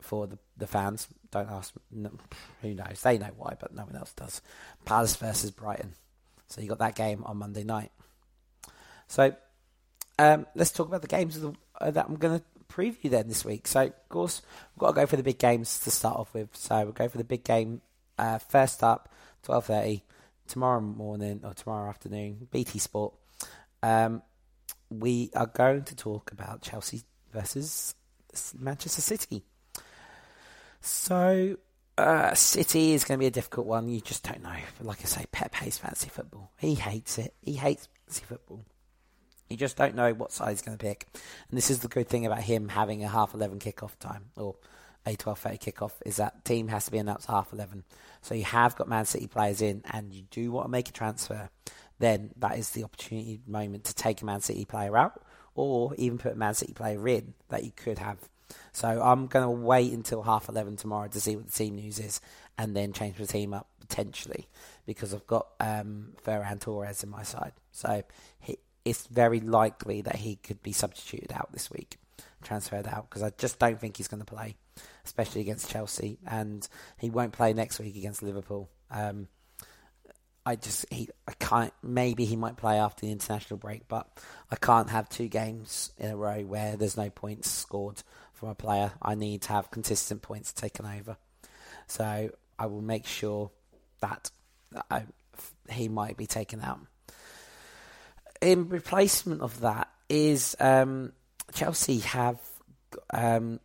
for 0.00 0.26
the, 0.26 0.38
the 0.56 0.66
fans. 0.66 1.08
Don't 1.30 1.50
ask. 1.50 1.74
No, 1.90 2.10
who 2.62 2.74
knows? 2.74 3.00
They 3.02 3.18
know 3.18 3.30
why, 3.36 3.56
but 3.58 3.74
no 3.74 3.84
one 3.84 3.96
else 3.96 4.12
does. 4.12 4.40
Palace 4.84 5.16
versus 5.16 5.50
Brighton. 5.50 5.94
So 6.48 6.60
you 6.60 6.68
got 6.68 6.78
that 6.78 6.94
game 6.94 7.24
on 7.24 7.38
Monday 7.38 7.64
night. 7.64 7.90
So 9.08 9.34
um, 10.18 10.46
let's 10.54 10.70
talk 10.70 10.88
about 10.88 11.02
the 11.02 11.08
games 11.08 11.40
the, 11.40 11.52
uh, 11.80 11.90
that 11.90 12.06
I'm 12.08 12.16
going 12.16 12.38
to 12.38 12.44
preview 12.72 13.10
then 13.10 13.28
this 13.28 13.44
week. 13.44 13.66
So 13.66 13.82
of 13.82 14.08
course 14.08 14.42
we've 14.74 14.80
got 14.80 14.88
to 14.88 14.94
go 14.94 15.06
for 15.06 15.16
the 15.16 15.22
big 15.22 15.38
games 15.38 15.78
to 15.80 15.90
start 15.90 16.16
off 16.16 16.32
with. 16.34 16.54
So 16.54 16.76
we'll 16.84 16.92
go 16.92 17.08
for 17.08 17.18
the 17.18 17.24
big 17.24 17.44
game 17.44 17.80
uh, 18.18 18.38
first 18.38 18.82
up, 18.82 19.12
twelve 19.46 19.66
thirty 19.66 20.02
tomorrow 20.48 20.80
morning 20.80 21.40
or 21.44 21.54
tomorrow 21.54 21.88
afternoon. 21.88 22.48
BT 22.50 22.80
Sport. 22.80 23.14
Um, 23.82 24.22
we 24.90 25.30
are 25.34 25.46
going 25.46 25.84
to 25.84 25.94
talk 25.94 26.32
about 26.32 26.62
Chelsea 26.62 27.02
versus 27.32 27.94
Manchester 28.58 29.00
City. 29.00 29.44
So, 30.80 31.56
uh, 31.96 32.34
City 32.34 32.92
is 32.92 33.04
going 33.04 33.18
to 33.18 33.22
be 33.22 33.26
a 33.26 33.30
difficult 33.30 33.66
one. 33.66 33.88
You 33.88 34.00
just 34.00 34.24
don't 34.24 34.42
know. 34.42 34.56
Like 34.80 35.00
I 35.02 35.04
say, 35.04 35.24
Pep 35.30 35.54
hates 35.54 35.78
fancy 35.78 36.08
football. 36.08 36.50
He 36.58 36.74
hates 36.74 37.18
it. 37.18 37.34
He 37.40 37.54
hates 37.54 37.88
fancy 38.06 38.24
football. 38.24 38.64
You 39.48 39.56
just 39.56 39.76
don't 39.76 39.94
know 39.94 40.12
what 40.12 40.32
side 40.32 40.50
he's 40.50 40.62
going 40.62 40.76
to 40.76 40.84
pick. 40.84 41.06
And 41.48 41.56
this 41.56 41.70
is 41.70 41.78
the 41.78 41.88
good 41.88 42.08
thing 42.08 42.26
about 42.26 42.42
him 42.42 42.68
having 42.68 43.04
a 43.04 43.08
half 43.08 43.32
11 43.32 43.60
kickoff 43.60 43.96
time, 44.00 44.26
or 44.36 44.56
a 45.06 45.16
12.30 45.16 45.72
kickoff, 45.72 45.92
is 46.04 46.16
that 46.16 46.44
team 46.44 46.68
has 46.68 46.86
to 46.86 46.90
be 46.90 46.98
announced 46.98 47.28
half 47.28 47.52
11. 47.52 47.84
So 48.22 48.34
you 48.34 48.44
have 48.44 48.76
got 48.76 48.88
Man 48.88 49.04
City 49.04 49.26
players 49.26 49.62
in, 49.62 49.82
and 49.90 50.12
you 50.12 50.24
do 50.30 50.50
want 50.52 50.66
to 50.66 50.70
make 50.70 50.88
a 50.88 50.92
transfer, 50.92 51.50
then 51.98 52.30
that 52.36 52.58
is 52.58 52.70
the 52.70 52.84
opportunity 52.84 53.40
moment 53.46 53.84
to 53.84 53.94
take 53.94 54.22
a 54.22 54.24
Man 54.24 54.40
City 54.40 54.64
player 54.64 54.96
out, 54.96 55.22
or 55.54 55.94
even 55.96 56.18
put 56.18 56.32
a 56.32 56.36
Man 56.36 56.54
City 56.54 56.72
player 56.72 57.06
in 57.08 57.34
that 57.48 57.64
you 57.64 57.72
could 57.74 57.98
have 57.98 58.18
so 58.72 59.02
I'm 59.02 59.26
going 59.26 59.44
to 59.44 59.50
wait 59.50 59.92
until 59.92 60.22
half 60.22 60.48
11 60.48 60.76
tomorrow 60.76 61.08
to 61.08 61.20
see 61.20 61.36
what 61.36 61.46
the 61.46 61.52
team 61.52 61.76
news 61.76 61.98
is 61.98 62.20
and 62.58 62.76
then 62.76 62.92
change 62.92 63.16
the 63.16 63.26
team 63.26 63.54
up 63.54 63.68
potentially 63.80 64.48
because 64.86 65.14
I've 65.14 65.26
got 65.26 65.48
um, 65.60 66.12
Ferran 66.24 66.60
Torres 66.60 67.02
in 67.02 67.10
my 67.10 67.22
side. 67.22 67.52
So 67.72 68.02
he, 68.38 68.58
it's 68.84 69.06
very 69.06 69.40
likely 69.40 70.02
that 70.02 70.16
he 70.16 70.36
could 70.36 70.62
be 70.62 70.72
substituted 70.72 71.32
out 71.32 71.52
this 71.52 71.70
week, 71.70 71.98
transferred 72.42 72.86
out, 72.86 73.08
because 73.08 73.22
I 73.22 73.30
just 73.38 73.58
don't 73.58 73.80
think 73.80 73.96
he's 73.96 74.08
going 74.08 74.20
to 74.20 74.26
play, 74.26 74.56
especially 75.04 75.40
against 75.40 75.70
Chelsea. 75.70 76.18
And 76.26 76.66
he 76.98 77.10
won't 77.10 77.32
play 77.32 77.52
next 77.52 77.78
week 77.78 77.96
against 77.96 78.22
Liverpool. 78.22 78.70
Um, 78.90 79.28
I 80.44 80.54
just 80.54 80.86
he 80.92 81.08
I 81.26 81.32
can't 81.32 81.72
maybe 81.82 82.24
he 82.24 82.36
might 82.36 82.56
play 82.56 82.78
after 82.78 83.04
the 83.04 83.10
international 83.10 83.58
break, 83.58 83.88
but 83.88 84.06
I 84.48 84.54
can't 84.54 84.88
have 84.90 85.08
two 85.08 85.26
games 85.26 85.90
in 85.98 86.10
a 86.10 86.16
row 86.16 86.42
where 86.42 86.76
there's 86.76 86.96
no 86.96 87.10
points 87.10 87.50
scored 87.50 88.04
from 88.32 88.50
a 88.50 88.54
player. 88.54 88.92
I 89.02 89.16
need 89.16 89.42
to 89.42 89.48
have 89.48 89.72
consistent 89.72 90.22
points 90.22 90.52
taken 90.52 90.86
over. 90.86 91.16
So 91.88 92.30
I 92.58 92.66
will 92.66 92.80
make 92.82 93.06
sure 93.06 93.50
that 94.00 94.30
I, 94.88 95.06
he 95.68 95.88
might 95.88 96.16
be 96.16 96.26
taken 96.26 96.60
out. 96.60 96.80
In 98.40 98.68
replacement 98.68 99.40
of 99.40 99.60
that 99.60 99.88
is 100.08 100.54
um, 100.60 101.12
Chelsea 101.52 101.98
have 102.00 102.40
um, 103.12 103.60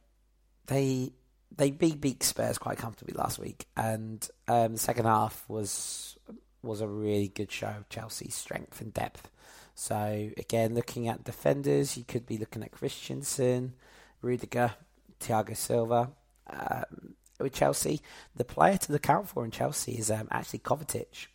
they 0.67 1.11
they 1.55 1.71
beat 1.71 2.23
Spurs 2.23 2.57
quite 2.57 2.77
comfortably 2.77 3.13
last 3.13 3.39
week, 3.39 3.65
and 3.75 4.27
um, 4.47 4.73
the 4.73 4.79
second 4.79 5.05
half 5.05 5.43
was 5.47 6.17
was 6.63 6.81
a 6.81 6.87
really 6.87 7.27
good 7.27 7.51
show 7.51 7.67
of 7.67 7.89
Chelsea's 7.89 8.35
strength 8.35 8.81
and 8.81 8.93
depth. 8.93 9.29
So 9.73 10.29
again, 10.37 10.75
looking 10.75 11.07
at 11.07 11.23
defenders, 11.23 11.97
you 11.97 12.03
could 12.03 12.25
be 12.25 12.37
looking 12.37 12.63
at 12.63 12.71
Christensen, 12.71 13.73
Rudiger, 14.21 14.75
Thiago 15.19 15.55
Silva. 15.55 16.11
Um, 16.47 17.15
with 17.39 17.53
Chelsea, 17.53 18.01
the 18.35 18.43
player 18.43 18.77
to 18.77 18.91
look 18.91 19.09
out 19.09 19.27
for 19.27 19.43
in 19.43 19.51
Chelsea 19.51 19.93
is 19.93 20.11
um, 20.11 20.27
actually 20.31 20.59
Kovacic. 20.59 21.27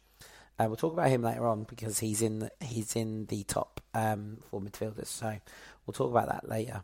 Uh, 0.59 0.65
we'll 0.67 0.77
talk 0.77 0.93
about 0.93 1.09
him 1.09 1.23
later 1.23 1.47
on 1.47 1.65
because 1.65 1.99
he's 1.99 2.23
in 2.23 2.49
he's 2.61 2.97
in 2.97 3.27
the 3.27 3.45
top 3.45 3.81
um, 3.95 4.39
for 4.51 4.61
midfielders. 4.61 5.07
So 5.07 5.37
we'll 5.87 5.93
talk 5.93 6.11
about 6.11 6.29
that 6.29 6.49
later. 6.49 6.83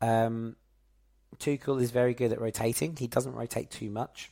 Um, 0.00 0.56
Tuchel 1.38 1.82
is 1.82 1.90
very 1.90 2.14
good 2.14 2.32
at 2.32 2.40
rotating. 2.40 2.96
He 2.96 3.06
doesn't 3.06 3.34
rotate 3.34 3.70
too 3.70 3.90
much. 3.90 4.30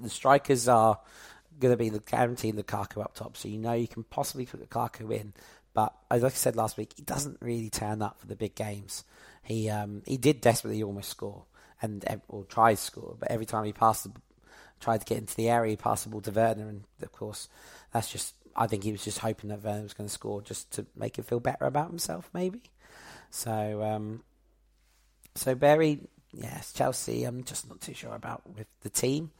The 0.00 0.10
strikers 0.10 0.68
are 0.68 1.00
going 1.58 1.72
to 1.72 1.78
be 1.78 1.88
the 1.88 2.00
guaranteed 2.00 2.56
Lukaku 2.56 3.02
up 3.02 3.14
top, 3.14 3.36
so 3.36 3.48
you 3.48 3.58
know 3.58 3.72
you 3.72 3.88
can 3.88 4.04
possibly 4.04 4.46
put 4.46 4.68
Lukaku 4.68 5.12
in. 5.12 5.32
But 5.74 5.94
as 6.10 6.22
I 6.22 6.28
said 6.28 6.56
last 6.56 6.76
week, 6.76 6.92
he 6.96 7.02
doesn't 7.02 7.38
really 7.40 7.70
turn 7.70 8.02
up 8.02 8.20
for 8.20 8.26
the 8.26 8.36
big 8.36 8.54
games. 8.54 9.04
He 9.42 9.68
um, 9.70 10.02
he 10.06 10.16
did 10.16 10.40
desperately 10.40 10.82
almost 10.82 11.08
score 11.08 11.44
and 11.80 12.04
or 12.28 12.44
try 12.44 12.74
to 12.74 12.80
score, 12.80 13.16
but 13.18 13.30
every 13.30 13.46
time 13.46 13.64
he 13.64 13.72
passed, 13.72 14.04
the, 14.04 14.12
tried 14.82 15.00
to 15.00 15.06
get 15.06 15.18
into 15.18 15.36
the 15.36 15.48
area, 15.48 15.76
ball 15.76 15.96
to 15.96 16.30
Werner, 16.30 16.68
and 16.68 16.84
of 17.00 17.12
course 17.12 17.48
that's 17.92 18.10
just. 18.10 18.34
I 18.54 18.66
think 18.66 18.84
he 18.84 18.92
was 18.92 19.02
just 19.02 19.20
hoping 19.20 19.48
that 19.48 19.64
Werner 19.64 19.82
was 19.82 19.94
going 19.94 20.08
to 20.08 20.12
score 20.12 20.42
just 20.42 20.70
to 20.72 20.84
make 20.94 21.16
him 21.16 21.24
feel 21.24 21.40
better 21.40 21.64
about 21.64 21.88
himself, 21.88 22.28
maybe. 22.34 22.60
So 23.30 23.82
um, 23.82 24.22
so 25.34 25.54
Berry, 25.54 26.00
yes, 26.32 26.72
Chelsea. 26.72 27.24
I'm 27.24 27.44
just 27.44 27.68
not 27.68 27.80
too 27.80 27.94
sure 27.94 28.14
about 28.14 28.42
with 28.56 28.66
the 28.82 28.90
team, 28.90 29.30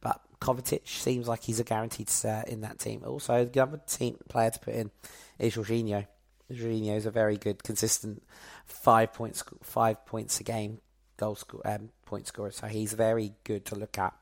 but 0.00 0.20
Kovacic 0.40 0.86
seems 0.86 1.28
like 1.28 1.42
he's 1.44 1.60
a 1.60 1.64
guaranteed 1.64 2.10
start 2.10 2.48
in 2.48 2.60
that 2.60 2.78
team. 2.78 3.02
Also, 3.06 3.44
the 3.44 3.60
other 3.62 3.80
team 3.86 4.18
player 4.28 4.50
to 4.50 4.58
put 4.58 4.74
in 4.74 4.90
is 5.38 5.54
Jorginho. 5.54 6.06
Jorginho 6.52 6.96
is 6.96 7.06
a 7.06 7.10
very 7.10 7.36
good, 7.36 7.62
consistent 7.62 8.22
five 8.66 9.12
points, 9.12 9.42
five 9.62 10.04
points 10.06 10.40
a 10.40 10.44
game 10.44 10.80
goal 11.16 11.34
score, 11.34 11.60
um, 11.66 11.90
point 12.06 12.26
scorer. 12.26 12.50
So 12.50 12.66
he's 12.66 12.92
very 12.92 13.32
good 13.44 13.66
to 13.66 13.74
look 13.74 13.98
at 13.98 14.14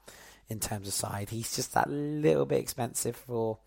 in 0.48 0.60
terms 0.60 0.86
of 0.88 0.94
side. 0.94 1.30
He's 1.30 1.54
just 1.54 1.74
that 1.74 1.90
little 1.90 2.46
bit 2.46 2.60
expensive 2.60 3.16
for 3.16 3.58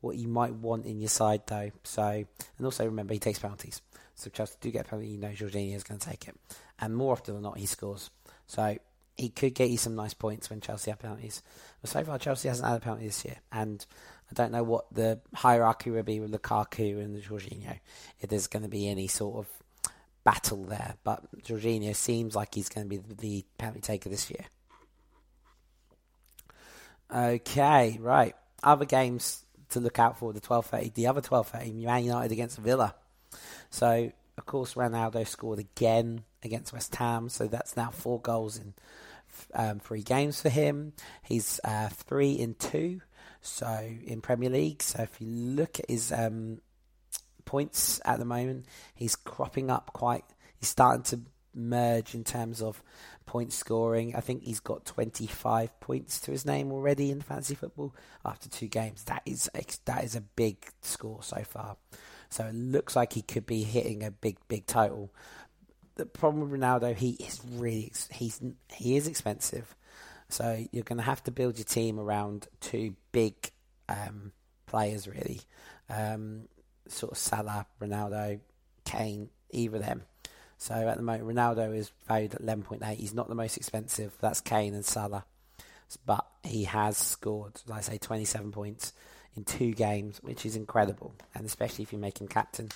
what 0.00 0.16
you 0.16 0.28
might 0.28 0.54
want 0.54 0.86
in 0.86 1.00
your 1.00 1.08
side, 1.08 1.42
though. 1.46 1.70
So 1.84 2.02
and 2.02 2.64
also 2.64 2.84
remember 2.84 3.14
he 3.14 3.20
takes 3.20 3.38
penalties. 3.38 3.82
So 4.14 4.30
Chelsea 4.30 4.56
do 4.60 4.70
get 4.70 4.86
a 4.86 4.88
penalty, 4.88 5.10
you 5.10 5.18
know 5.18 5.28
Jorginho 5.28 5.76
is 5.76 5.84
going 5.84 6.00
to 6.00 6.08
take 6.08 6.26
it 6.26 6.34
and 6.78 6.94
more 6.94 7.12
often 7.12 7.34
than 7.34 7.42
not, 7.42 7.58
he 7.58 7.66
scores. 7.66 8.10
So 8.46 8.76
he 9.16 9.28
could 9.30 9.54
get 9.54 9.70
you 9.70 9.78
some 9.78 9.96
nice 9.96 10.14
points 10.14 10.48
when 10.48 10.60
Chelsea 10.60 10.90
have 10.90 11.00
penalties. 11.00 11.42
But 11.80 11.90
so 11.90 12.04
far, 12.04 12.18
Chelsea 12.18 12.48
hasn't 12.48 12.68
had 12.68 12.76
a 12.76 12.80
penalty 12.80 13.06
this 13.06 13.24
year, 13.24 13.36
and 13.50 13.84
I 14.30 14.34
don't 14.34 14.52
know 14.52 14.62
what 14.62 14.92
the 14.92 15.20
hierarchy 15.34 15.90
will 15.90 16.02
be 16.02 16.20
with 16.20 16.32
Lukaku 16.32 17.02
and 17.02 17.20
Jorginho. 17.22 17.78
If 18.20 18.30
there's 18.30 18.46
going 18.46 18.62
to 18.62 18.68
be 18.68 18.88
any 18.88 19.08
sort 19.08 19.38
of 19.38 19.92
battle 20.24 20.64
there, 20.64 20.94
but 21.04 21.24
Jorginho 21.42 21.94
seems 21.96 22.36
like 22.36 22.54
he's 22.54 22.68
going 22.68 22.88
to 22.88 22.96
be 22.98 23.02
the 23.14 23.44
penalty 23.58 23.80
taker 23.80 24.08
this 24.08 24.30
year. 24.30 24.44
Okay, 27.14 27.98
right. 28.00 28.34
Other 28.62 28.84
games 28.84 29.44
to 29.70 29.80
look 29.80 29.98
out 29.98 30.18
for 30.18 30.32
the 30.32 30.40
12:30. 30.40 30.94
The 30.94 31.06
other 31.06 31.20
12:30, 31.20 31.84
Man 31.84 32.04
United 32.04 32.32
against 32.32 32.58
Villa. 32.58 32.94
So 33.70 34.12
of 34.38 34.46
course, 34.46 34.74
Ronaldo 34.74 35.26
scored 35.26 35.58
again 35.58 36.24
against 36.44 36.72
West 36.72 36.94
Ham, 36.96 37.28
so 37.28 37.48
that's 37.48 37.76
now 37.76 37.90
four 37.90 38.20
goals 38.20 38.56
in 38.56 38.72
um, 39.52 39.80
three 39.80 40.02
games 40.02 40.40
for 40.40 40.48
him. 40.48 40.92
He's 41.22 41.60
uh, 41.64 41.88
three 41.88 42.32
in 42.32 42.54
two, 42.54 43.00
so 43.40 43.88
in 44.04 44.20
Premier 44.20 44.48
League. 44.48 44.80
So 44.80 45.02
if 45.02 45.20
you 45.20 45.26
look 45.26 45.80
at 45.80 45.90
his 45.90 46.12
um, 46.12 46.60
points 47.44 48.00
at 48.04 48.20
the 48.20 48.24
moment, 48.24 48.66
he's 48.94 49.16
cropping 49.16 49.70
up 49.70 49.92
quite. 49.92 50.24
He's 50.56 50.68
starting 50.68 51.02
to 51.04 51.20
merge 51.54 52.14
in 52.14 52.24
terms 52.24 52.62
of 52.62 52.82
point 53.26 53.52
scoring. 53.52 54.14
I 54.16 54.20
think 54.20 54.42
he's 54.42 54.60
got 54.60 54.84
25 54.84 55.78
points 55.80 56.20
to 56.20 56.30
his 56.30 56.44
name 56.44 56.72
already 56.72 57.10
in 57.10 57.20
fantasy 57.20 57.54
football 57.54 57.94
after 58.24 58.48
two 58.48 58.68
games. 58.68 59.04
That 59.04 59.22
is 59.26 59.50
that 59.84 60.04
is 60.04 60.16
a 60.16 60.20
big 60.20 60.66
score 60.82 61.22
so 61.22 61.42
far. 61.42 61.76
So 62.30 62.44
it 62.44 62.54
looks 62.54 62.94
like 62.94 63.12
he 63.12 63.22
could 63.22 63.46
be 63.46 63.62
hitting 63.62 64.02
a 64.04 64.10
big, 64.10 64.36
big 64.48 64.66
total. 64.66 65.12
The 65.96 66.06
problem 66.06 66.48
with 66.48 66.60
Ronaldo, 66.60 66.94
he 66.94 67.10
is 67.12 67.40
really 67.52 67.92
he's 68.10 68.40
he 68.72 68.96
is 68.96 69.06
expensive. 69.06 69.74
So 70.28 70.64
you're 70.72 70.84
going 70.84 70.98
to 70.98 71.04
have 71.04 71.24
to 71.24 71.30
build 71.30 71.56
your 71.56 71.64
team 71.64 71.98
around 71.98 72.48
two 72.60 72.94
big 73.12 73.50
um, 73.88 74.32
players, 74.66 75.08
really. 75.08 75.40
Um, 75.88 76.48
sort 76.86 77.12
of 77.12 77.18
Salah, 77.18 77.66
Ronaldo, 77.80 78.40
Kane, 78.84 79.30
either 79.50 79.76
of 79.76 79.86
them. 79.86 80.02
So 80.58 80.74
at 80.74 80.96
the 80.96 81.02
moment, 81.02 81.28
Ronaldo 81.28 81.74
is 81.74 81.90
valued 82.06 82.34
at 82.34 82.42
11.8. 82.42 82.96
He's 82.96 83.14
not 83.14 83.28
the 83.28 83.34
most 83.34 83.56
expensive. 83.56 84.12
That's 84.20 84.40
Kane 84.40 84.74
and 84.74 84.84
Salah. 84.84 85.24
But 86.04 86.26
he 86.42 86.64
has 86.64 86.96
scored, 86.96 87.60
like 87.66 87.78
I 87.78 87.82
say, 87.82 87.98
27 87.98 88.52
points 88.52 88.92
in 89.36 89.44
two 89.44 89.72
games, 89.72 90.18
which 90.22 90.44
is 90.44 90.56
incredible. 90.56 91.14
And 91.34 91.46
especially 91.46 91.84
if 91.84 91.92
you 91.92 91.98
make 91.98 92.20
him 92.20 92.28
captain 92.28 92.70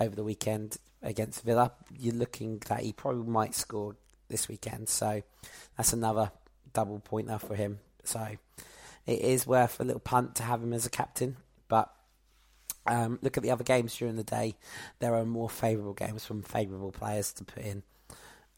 over 0.00 0.14
the 0.14 0.22
weekend 0.22 0.78
against 1.02 1.42
Villa, 1.42 1.72
you're 1.98 2.14
looking 2.14 2.62
that 2.68 2.80
he 2.80 2.92
probably 2.92 3.28
might 3.28 3.54
score 3.54 3.96
this 4.28 4.48
weekend. 4.48 4.88
So 4.88 5.22
that's 5.76 5.92
another 5.92 6.30
double 6.72 7.00
pointer 7.00 7.38
for 7.38 7.56
him. 7.56 7.80
So 8.04 8.26
it 9.06 9.20
is 9.20 9.46
worth 9.46 9.80
a 9.80 9.84
little 9.84 10.00
punt 10.00 10.36
to 10.36 10.44
have 10.44 10.62
him 10.62 10.72
as 10.72 10.86
a 10.86 10.90
captain. 10.90 11.36
But 11.68 11.92
um, 12.86 13.18
look 13.22 13.36
at 13.36 13.42
the 13.42 13.50
other 13.50 13.64
games 13.64 13.96
during 13.96 14.16
the 14.16 14.24
day. 14.24 14.56
There 14.98 15.14
are 15.14 15.24
more 15.24 15.50
favourable 15.50 15.94
games 15.94 16.24
from 16.24 16.42
favourable 16.42 16.92
players 16.92 17.32
to 17.34 17.44
put 17.44 17.64
in 17.64 17.82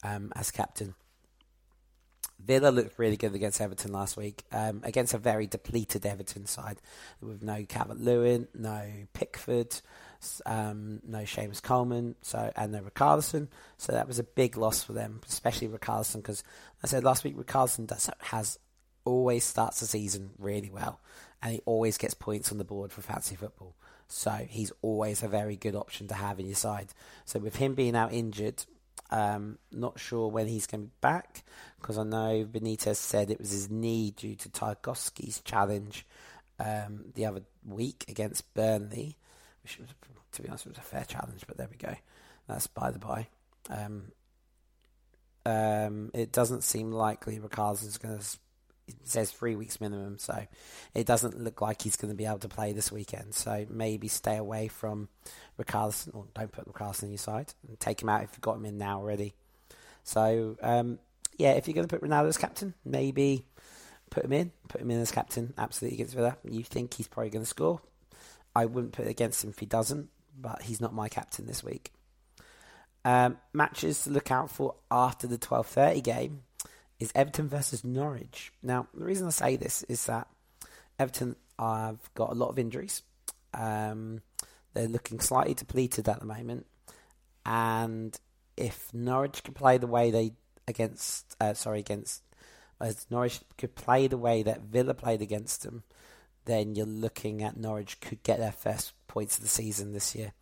um, 0.03 0.33
as 0.35 0.51
captain. 0.51 0.95
Villa 2.39 2.69
looked 2.69 2.99
really 2.99 3.17
good 3.17 3.35
against 3.35 3.61
Everton 3.61 3.93
last 3.93 4.17
week, 4.17 4.45
um, 4.53 4.83
against 4.85 5.15
a 5.15 5.19
very 5.19 5.47
depleted 5.47 6.05
Everton 6.05 6.47
side 6.47 6.77
with 7.21 7.43
no 7.43 7.65
Calvert 7.65 7.99
Lewin, 7.99 8.47
no 8.55 8.83
Pickford, 9.15 9.81
um, 10.45 11.01
no 11.07 11.21
Seamus 11.21 11.63
Coleman, 11.63 12.15
so 12.21 12.53
and 12.55 12.73
no 12.73 12.81
Richarlison. 12.81 13.49
So 13.79 13.93
that 13.93 14.07
was 14.07 14.19
a 14.19 14.25
big 14.25 14.57
loss 14.57 14.83
for 14.83 14.93
them, 14.93 15.21
especially 15.29 15.69
Richarlison, 15.69 16.17
because 16.17 16.45
I 16.85 16.87
said 16.87 17.05
last 17.05 17.25
week 17.25 17.37
Richarlison 17.37 17.87
does, 17.87 18.11
has 18.21 18.59
always 19.05 19.45
starts 19.45 19.81
the 19.81 19.87
season 19.87 20.31
really 20.39 20.71
well, 20.71 21.01
and 21.43 21.55
he 21.55 21.63
always 21.65 21.97
gets 21.97 22.15
points 22.15 22.53
on 22.53 22.59
the 22.59 22.65
board 22.65 22.93
for 22.93 23.01
fantasy 23.01 23.37
football. 23.37 23.75
So 24.09 24.47
he's 24.49 24.73
always 24.83 25.23
a 25.23 25.29
very 25.29 25.57
good 25.57 25.75
option 25.75 26.09
to 26.09 26.15
have 26.15 26.39
in 26.39 26.47
your 26.47 26.55
side. 26.55 26.89
So 27.25 27.39
with 27.39 27.57
him 27.57 27.75
being 27.75 27.97
out 27.97 28.13
injured, 28.13 28.65
um, 29.11 29.59
not 29.71 29.99
sure 29.99 30.29
when 30.29 30.47
he's 30.47 30.67
going 30.67 30.83
to 30.83 30.87
be 30.87 30.93
back 31.01 31.45
because 31.81 31.99
I 31.99 32.05
know 32.05 32.45
Benitez 32.45 32.97
said 32.97 33.31
it 33.31 33.39
was 33.39 33.51
his 33.51 33.71
knee 33.71 34.11
due 34.11 34.35
to 34.37 34.49
Tarkowski's 34.49 35.41
challenge 35.41 36.07
um, 36.59 37.07
the 37.15 37.27
other 37.27 37.43
week 37.65 38.05
against 38.09 38.53
Burnley, 38.55 39.17
which 39.63 39.79
was, 39.79 39.89
to 40.33 40.43
be 40.43 40.49
honest, 40.49 40.67
was 40.67 40.79
a 40.79 40.83
fair 40.83 41.05
challenge, 41.05 41.45
but 41.47 41.57
there 41.57 41.69
we 41.71 41.77
go. 41.77 41.95
That's 42.49 42.67
by 42.67 42.91
the 42.91 42.99
by. 42.99 43.29
Um, 43.69 44.13
um, 45.45 46.11
it 46.13 46.33
doesn't 46.33 46.65
seem 46.65 46.91
likely 46.91 47.37
is 47.37 47.99
going 47.99 48.19
to 48.19 48.39
says 49.05 49.31
three 49.31 49.57
weeks 49.57 49.81
minimum, 49.81 50.19
so 50.19 50.47
it 50.95 51.07
doesn't 51.07 51.43
look 51.43 51.61
like 51.61 51.83
he's 51.83 51.97
going 51.97 52.11
to 52.11 52.17
be 52.17 52.27
able 52.27 52.39
to 52.39 52.49
play 52.49 52.73
this 52.73 52.93
weekend. 52.93 53.35
So 53.35 53.67
maybe 53.69 54.09
stay 54.09 54.37
away 54.37 54.69
from 54.69 55.09
Richarlison, 55.61 56.15
or 56.15 56.27
don't 56.35 56.53
put 56.53 56.73
Richarlison 56.73 57.05
in 57.05 57.11
your 57.11 57.19
side, 57.19 57.55
and 57.67 57.79
take 57.81 58.03
him 58.03 58.09
out 58.09 58.23
if 58.23 58.31
you've 58.33 58.41
got 58.41 58.57
him 58.57 58.65
in 58.65 58.79
now 58.79 58.99
already. 58.99 59.35
So 60.05 60.57
um, 60.63 60.99
yeah, 61.37 61.53
if 61.53 61.67
you're 61.67 61.75
going 61.75 61.87
to 61.87 61.99
put 61.99 62.07
Ronaldo 62.07 62.29
as 62.29 62.39
captain, 62.39 62.75
maybe 62.85 63.45
put 64.11 64.25
him 64.25 64.33
in, 64.33 64.53
put 64.69 64.81
him 64.81 64.91
in 64.91 65.01
as 65.01 65.11
captain, 65.11 65.53
absolutely 65.59 65.97
against 65.97 66.15
Villa. 66.15 66.37
You 66.45 66.63
think 66.63 66.95
he's 66.95 67.09
probably 67.09 67.31
going 67.31 67.45
to 67.45 67.49
score? 67.49 67.81
I 68.55 68.67
wouldn't 68.67 68.93
put 68.93 69.07
it 69.07 69.11
against 69.11 69.45
him 69.45 69.51
if 69.51 69.59
he 69.59 69.67
doesn't, 69.67 70.09
but 70.39 70.63
he's 70.63 70.81
not 70.81 70.95
my 70.95 71.09
captain 71.09 71.47
this 71.47 71.63
week. 71.63 71.93
Um, 73.05 73.39
matches 73.53 74.05
to 74.05 74.11
look 74.11 74.31
out 74.31 74.51
for 74.51 74.75
after 74.91 75.27
the 75.27 75.39
12:30 75.39 76.03
game 76.03 76.43
is 76.99 77.13
Everton 77.15 77.49
versus 77.49 77.85
Norwich. 77.85 78.53
Now, 78.63 78.87
the 78.95 79.05
reason 79.05 79.27
I 79.27 79.31
say 79.31 79.57
this 79.57 79.83
is 79.85 80.07
that 80.07 80.29
Everton 80.99 81.37
have 81.59 81.99
got 82.15 82.31
a 82.31 82.35
lot 82.35 82.49
of 82.49 82.59
injuries. 82.59 83.03
Um, 83.55 84.23
they're 84.75 84.89
looking 84.89 85.21
slightly 85.21 85.55
depleted 85.55 86.09
at 86.09 86.21
the 86.21 86.27
moment, 86.27 86.67
and 87.45 88.19
if 88.57 88.93
Norwich 88.93 89.43
can 89.43 89.55
play 89.55 89.79
the 89.79 89.87
way 89.87 90.11
they 90.11 90.33
against, 90.69 91.37
uh, 91.41 91.55
sorry, 91.55 91.81
against 91.81 92.23
as 92.81 93.07
Norwich 93.11 93.41
could 93.57 93.75
play 93.75 94.07
the 94.07 94.19
way 94.19 94.43
that 94.43 94.63
Villa 94.63 94.95
played 94.95 95.23
against 95.23 95.63
them, 95.63 95.83
then 96.45 96.75
you're 96.75 96.87
looking 96.87 97.43
at 97.43 97.57
Norwich 97.57 98.01
could 98.01 98.23
get 98.23 98.39
their 98.39 98.53
first 98.53 98.93
points 99.09 99.37
of 99.37 99.43
the 99.43 99.49
season 99.49 99.93
this 99.93 100.15
year. 100.15 100.33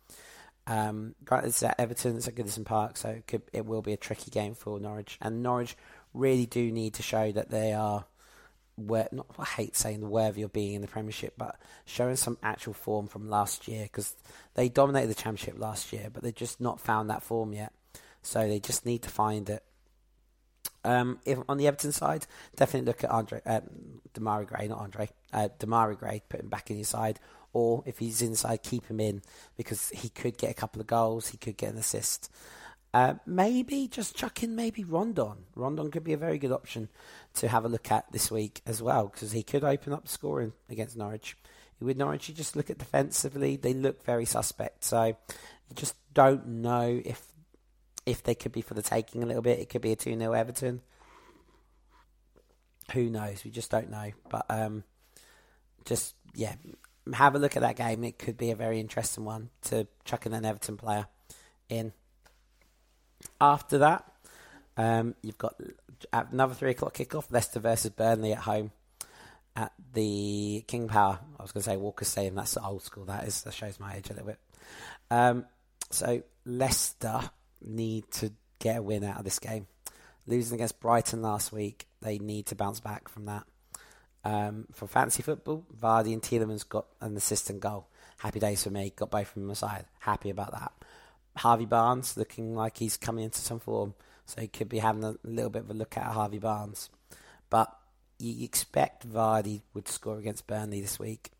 Um, 0.67 1.15
granted, 1.23 1.49
it's 1.49 1.63
at 1.63 1.79
Everton, 1.79 2.17
it's 2.17 2.27
at 2.27 2.35
Goodison 2.35 2.65
Park, 2.65 2.97
so 2.97 3.09
it, 3.09 3.27
could, 3.27 3.43
it 3.53 3.65
will 3.65 3.81
be 3.81 3.93
a 3.93 3.97
tricky 3.97 4.31
game 4.31 4.55
for 4.55 4.79
Norwich. 4.79 5.17
And 5.21 5.43
Norwich 5.43 5.77
really 6.15 6.45
do 6.45 6.71
need 6.71 6.95
to 6.95 7.03
show 7.03 7.31
that 7.31 7.49
they 7.49 7.73
are 7.73 8.05
where 8.77 9.07
not 9.11 9.27
I 9.39 9.45
hate 9.45 9.75
saying 9.75 10.01
the 10.01 10.07
worthy 10.07 10.41
of 10.41 10.51
being 10.51 10.73
in 10.73 10.81
the 10.81 10.87
Premiership, 10.87 11.33
but 11.37 11.57
showing 11.85 12.15
some 12.15 12.37
actual 12.43 12.73
form 12.73 13.07
from 13.07 13.29
last 13.29 13.67
year 13.67 13.83
because 13.83 14.15
they 14.55 14.69
dominated 14.69 15.07
the 15.07 15.15
Championship 15.15 15.59
last 15.59 15.93
year, 15.93 16.09
but 16.11 16.23
they've 16.23 16.35
just 16.35 16.59
not 16.59 16.79
found 16.79 17.09
that 17.09 17.23
form 17.23 17.53
yet. 17.53 17.71
So 18.21 18.47
they 18.47 18.59
just 18.59 18.85
need 18.85 19.03
to 19.03 19.09
find 19.09 19.49
it. 19.49 19.63
Um, 20.83 21.19
if 21.25 21.39
on 21.47 21.57
the 21.57 21.67
Everton 21.67 21.91
side, 21.91 22.27
definitely 22.55 22.87
look 22.87 23.03
at 23.03 23.09
Andre 23.09 23.41
uh, 23.45 23.61
Demarai 24.13 24.45
Gray, 24.45 24.67
not 24.67 24.79
Andre 24.79 25.09
uh, 25.33 25.49
Demarai 25.59 25.97
Gray, 25.97 26.21
put 26.27 26.41
him 26.41 26.49
back 26.49 26.69
in 26.69 26.77
your 26.77 26.85
side, 26.85 27.19
or 27.53 27.81
if 27.85 27.99
he's 27.99 28.21
inside, 28.21 28.61
keep 28.61 28.85
him 28.87 28.99
in 28.99 29.21
because 29.57 29.89
he 29.89 30.09
could 30.09 30.37
get 30.37 30.51
a 30.51 30.55
couple 30.55 30.81
of 30.81 30.87
goals, 30.87 31.29
he 31.29 31.37
could 31.37 31.57
get 31.57 31.71
an 31.71 31.79
assist. 31.79 32.29
Uh, 32.95 33.15
maybe 33.25 33.89
just 33.89 34.15
chuck 34.15 34.41
in 34.41 34.55
maybe 34.55 34.81
Rondon. 34.81 35.47
Rondon 35.53 35.91
could 35.91 36.05
be 36.05 36.13
a 36.13 36.17
very 36.17 36.37
good 36.37 36.53
option 36.53 36.87
to 37.33 37.49
have 37.49 37.65
a 37.65 37.67
look 37.67 37.91
at 37.91 38.09
this 38.13 38.31
week 38.31 38.61
as 38.65 38.81
well 38.81 39.07
because 39.07 39.33
he 39.33 39.43
could 39.43 39.65
open 39.65 39.91
up 39.91 40.07
scoring 40.07 40.53
against 40.69 40.95
Norwich. 40.95 41.35
With 41.81 41.97
Norwich, 41.97 42.29
you 42.29 42.33
just 42.35 42.55
look 42.55 42.69
at 42.69 42.77
defensively; 42.77 43.57
they 43.57 43.73
look 43.73 44.01
very 44.05 44.23
suspect. 44.23 44.85
So 44.85 45.07
you 45.07 45.75
just 45.75 45.95
don't 46.13 46.47
know 46.47 47.01
if 47.03 47.21
if 48.05 48.23
they 48.23 48.33
could 48.33 48.53
be 48.53 48.61
for 48.61 48.75
the 48.75 48.81
taking 48.81 49.23
a 49.23 49.25
little 49.25 49.41
bit. 49.41 49.59
It 49.59 49.67
could 49.67 49.81
be 49.81 49.91
a 49.91 49.97
2 49.97 50.17
0 50.17 50.31
Everton. 50.31 50.79
Who 52.93 53.09
knows? 53.09 53.43
We 53.43 53.51
just 53.51 53.71
don't 53.71 53.89
know. 53.89 54.13
But 54.29 54.45
um, 54.47 54.85
just, 55.83 56.15
yeah, 56.33 56.55
have 57.11 57.35
a 57.35 57.39
look 57.39 57.57
at 57.57 57.61
that 57.61 57.75
game. 57.75 58.05
It 58.05 58.17
could 58.17 58.37
be 58.37 58.51
a 58.51 58.55
very 58.55 58.79
interesting 58.79 59.25
one 59.25 59.49
to 59.63 59.85
chuck 60.05 60.25
in 60.25 60.31
an 60.31 60.45
Everton 60.45 60.77
player 60.77 61.07
in. 61.67 61.91
After 63.39 63.79
that, 63.79 64.05
um, 64.77 65.15
you've 65.21 65.37
got 65.37 65.55
another 66.11 66.53
three 66.53 66.71
o'clock 66.71 66.93
kickoff: 66.95 67.25
Leicester 67.31 67.59
versus 67.59 67.91
Burnley 67.91 68.33
at 68.33 68.39
home 68.39 68.71
at 69.55 69.71
the 69.93 70.63
King 70.67 70.87
Power. 70.87 71.19
I 71.39 71.41
was 71.41 71.51
going 71.51 71.63
to 71.63 71.69
say 71.69 71.77
Walker 71.77 72.05
Stadium. 72.05 72.35
That's 72.35 72.57
old 72.57 72.83
school. 72.83 73.05
That 73.05 73.25
is. 73.25 73.41
That 73.43 73.53
shows 73.53 73.79
my 73.79 73.95
age 73.95 74.09
a 74.09 74.13
little 74.13 74.27
bit. 74.27 74.39
Um, 75.09 75.45
so 75.91 76.23
Leicester 76.45 77.21
need 77.61 78.09
to 78.11 78.31
get 78.59 78.77
a 78.77 78.81
win 78.81 79.03
out 79.03 79.19
of 79.19 79.23
this 79.23 79.39
game. 79.39 79.67
Losing 80.27 80.55
against 80.55 80.79
Brighton 80.79 81.21
last 81.21 81.51
week, 81.51 81.87
they 82.01 82.17
need 82.17 82.47
to 82.47 82.55
bounce 82.55 82.79
back 82.79 83.07
from 83.07 83.25
that. 83.25 83.43
Um, 84.23 84.65
for 84.73 84.87
fantasy 84.87 85.21
football, 85.21 85.63
Vardy 85.79 86.11
and 86.11 86.21
Tielemans 86.21 86.67
got 86.67 86.87
an 86.99 87.15
assist 87.15 87.51
and 87.51 87.61
goal. 87.61 87.87
Happy 88.17 88.39
days 88.39 88.63
for 88.63 88.71
me. 88.71 88.91
Got 88.95 89.11
both 89.11 89.27
from 89.27 89.47
the 89.47 89.55
side. 89.55 89.85
Happy 89.99 90.31
about 90.31 90.51
that. 90.51 90.71
Harvey 91.37 91.65
Barnes 91.65 92.17
looking 92.17 92.55
like 92.55 92.77
he's 92.77 92.97
coming 92.97 93.25
into 93.25 93.39
some 93.39 93.59
form, 93.59 93.93
so 94.25 94.41
he 94.41 94.47
could 94.47 94.69
be 94.69 94.79
having 94.79 95.03
a 95.03 95.15
little 95.23 95.49
bit 95.49 95.63
of 95.63 95.69
a 95.69 95.73
look 95.73 95.97
at 95.97 96.03
Harvey 96.03 96.39
Barnes. 96.39 96.89
But 97.49 97.75
you 98.17 98.43
expect 98.43 99.07
Vardy 99.07 99.61
would 99.73 99.87
score 99.87 100.17
against 100.17 100.47
Burnley 100.47 100.81
this 100.81 100.99
week. 100.99 101.31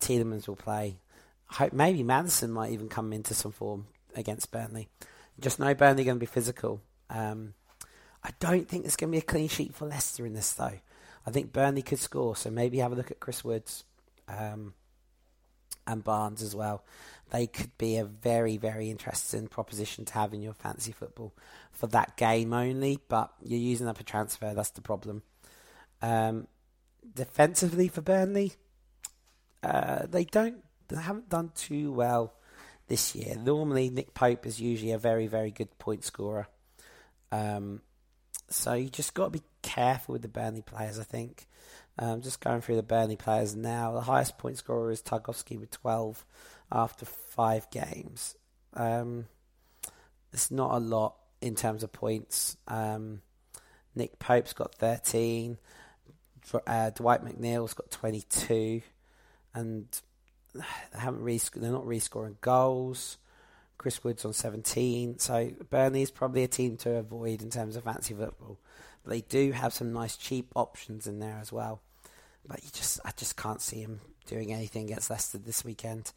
Tielemans 0.00 0.48
will 0.48 0.56
play. 0.56 0.96
Hope 1.46 1.72
maybe 1.72 2.02
Maddison 2.02 2.50
might 2.50 2.72
even 2.72 2.88
come 2.88 3.12
into 3.12 3.34
some 3.34 3.52
form 3.52 3.86
against 4.16 4.50
Burnley. 4.50 4.88
Just 5.38 5.58
know 5.58 5.74
Burnley 5.74 6.04
going 6.04 6.16
to 6.16 6.20
be 6.20 6.26
physical. 6.26 6.80
Um, 7.10 7.54
I 8.22 8.30
don't 8.40 8.68
think 8.68 8.84
there's 8.84 8.96
going 8.96 9.10
to 9.10 9.16
be 9.16 9.22
a 9.22 9.22
clean 9.22 9.48
sheet 9.48 9.74
for 9.74 9.86
Leicester 9.86 10.24
in 10.24 10.32
this 10.32 10.52
though. 10.52 10.78
I 11.26 11.30
think 11.30 11.52
Burnley 11.52 11.82
could 11.82 11.98
score, 11.98 12.36
so 12.36 12.50
maybe 12.50 12.78
have 12.78 12.92
a 12.92 12.96
look 12.96 13.10
at 13.10 13.20
Chris 13.20 13.44
Woods 13.44 13.84
um, 14.28 14.74
and 15.86 16.02
Barnes 16.04 16.42
as 16.42 16.54
well 16.54 16.84
they 17.34 17.48
could 17.48 17.76
be 17.78 17.96
a 17.96 18.04
very, 18.04 18.56
very 18.56 18.90
interesting 18.90 19.48
proposition 19.48 20.04
to 20.04 20.14
have 20.14 20.32
in 20.32 20.40
your 20.40 20.54
fantasy 20.54 20.92
football 20.92 21.32
for 21.72 21.88
that 21.88 22.16
game 22.16 22.52
only. 22.52 23.00
But 23.08 23.32
you're 23.42 23.58
using 23.58 23.88
up 23.88 23.98
a 23.98 24.04
transfer, 24.04 24.54
that's 24.54 24.70
the 24.70 24.80
problem. 24.80 25.22
Um, 26.00 26.46
defensively 27.14 27.88
for 27.88 28.02
Burnley, 28.02 28.52
uh, 29.64 30.06
they 30.06 30.24
don't, 30.24 30.62
they 30.86 31.00
haven't 31.00 31.28
done 31.28 31.50
too 31.56 31.92
well 31.92 32.34
this 32.86 33.16
year. 33.16 33.34
Normally, 33.36 33.90
Nick 33.90 34.14
Pope 34.14 34.46
is 34.46 34.60
usually 34.60 34.92
a 34.92 34.98
very, 34.98 35.26
very 35.26 35.50
good 35.50 35.76
point 35.78 36.04
scorer. 36.04 36.46
Um, 37.32 37.80
so 38.48 38.74
you 38.74 38.90
just 38.90 39.12
got 39.12 39.24
to 39.24 39.30
be 39.30 39.44
careful 39.62 40.12
with 40.12 40.22
the 40.22 40.28
Burnley 40.28 40.62
players, 40.62 41.00
I 41.00 41.04
think. 41.04 41.48
Um, 41.98 42.22
just 42.22 42.40
going 42.40 42.60
through 42.60 42.76
the 42.76 42.82
Burnley 42.82 43.16
players 43.16 43.54
now. 43.54 43.92
The 43.92 44.00
highest 44.00 44.36
point 44.36 44.58
scorer 44.58 44.90
is 44.90 45.00
Tarkowski 45.00 45.58
with 45.58 45.70
12 45.70 46.24
after 46.72 47.06
five 47.06 47.70
games. 47.70 48.34
Um, 48.74 49.26
it's 50.32 50.50
not 50.50 50.74
a 50.74 50.78
lot 50.78 51.14
in 51.40 51.54
terms 51.54 51.84
of 51.84 51.92
points. 51.92 52.56
Um, 52.66 53.22
Nick 53.94 54.18
Pope's 54.18 54.52
got 54.52 54.74
13. 54.74 55.58
Uh, 56.66 56.90
Dwight 56.90 57.24
McNeil's 57.24 57.74
got 57.74 57.90
22. 57.90 58.82
And 59.54 59.86
they 60.54 60.62
haven't 60.98 61.22
really, 61.22 61.40
they're 61.54 61.70
not 61.70 61.86
really 61.86 62.00
scoring 62.00 62.38
goals. 62.40 63.18
Chris 63.78 64.02
Woods 64.02 64.24
on 64.24 64.32
17. 64.32 65.18
So 65.18 65.52
Burnley 65.70 66.02
is 66.02 66.10
probably 66.10 66.42
a 66.42 66.48
team 66.48 66.76
to 66.78 66.96
avoid 66.96 67.42
in 67.42 67.50
terms 67.50 67.76
of 67.76 67.84
fancy 67.84 68.14
football. 68.14 68.58
But 69.04 69.10
they 69.10 69.20
do 69.20 69.52
have 69.52 69.72
some 69.72 69.92
nice 69.92 70.16
cheap 70.16 70.50
options 70.56 71.06
in 71.06 71.18
there 71.18 71.38
as 71.40 71.52
well. 71.52 71.82
But 72.46 72.62
you 72.62 72.70
just, 72.72 73.00
I 73.04 73.10
just 73.16 73.36
can't 73.36 73.60
see 73.60 73.80
him 73.80 74.00
doing 74.26 74.52
anything 74.52 74.84
against 74.84 75.10
Leicester 75.10 75.38
this 75.38 75.64
weekend 75.64 76.12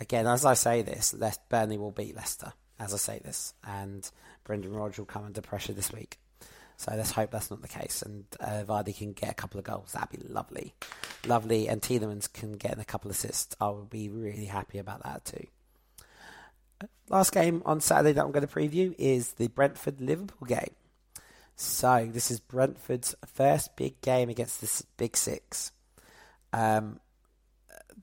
again, 0.00 0.26
as 0.26 0.44
I 0.44 0.54
say 0.54 0.82
this, 0.82 1.14
Le- 1.14 1.32
Burnley 1.48 1.78
will 1.78 1.92
beat 1.92 2.16
Leicester. 2.16 2.52
As 2.78 2.94
I 2.94 2.96
say 2.96 3.20
this, 3.22 3.52
and 3.62 4.10
Brendan 4.44 4.72
Rodgers 4.72 4.98
will 4.98 5.04
come 5.04 5.24
under 5.24 5.42
pressure 5.42 5.74
this 5.74 5.92
week. 5.92 6.18
So 6.78 6.94
let's 6.96 7.10
hope 7.10 7.30
that's 7.30 7.50
not 7.50 7.60
the 7.60 7.68
case, 7.68 8.00
and 8.00 8.24
uh, 8.40 8.64
Vardy 8.66 8.96
can 8.96 9.12
get 9.12 9.30
a 9.30 9.34
couple 9.34 9.58
of 9.58 9.64
goals. 9.64 9.92
That'd 9.92 10.18
be 10.18 10.26
lovely, 10.26 10.72
lovely. 11.26 11.68
And 11.68 11.82
Tielemans 11.82 12.32
can 12.32 12.54
get 12.54 12.80
a 12.80 12.86
couple 12.86 13.10
of 13.10 13.16
assists. 13.16 13.54
I 13.60 13.68
would 13.68 13.90
be 13.90 14.08
really 14.08 14.46
happy 14.46 14.78
about 14.78 15.02
that 15.02 15.26
too. 15.26 15.46
Last 17.10 17.32
game 17.34 17.62
on 17.66 17.82
Saturday 17.82 18.12
that 18.12 18.24
I'm 18.24 18.32
going 18.32 18.46
to 18.46 18.52
preview 18.52 18.94
is 18.98 19.32
the 19.32 19.48
Brentford 19.48 20.00
Liverpool 20.00 20.48
game. 20.48 20.70
So 21.62 22.08
this 22.10 22.30
is 22.30 22.40
Brentford's 22.40 23.14
first 23.34 23.76
big 23.76 24.00
game 24.00 24.30
against 24.30 24.62
the 24.62 24.84
Big 24.96 25.14
Six. 25.14 25.72
Um, 26.54 27.00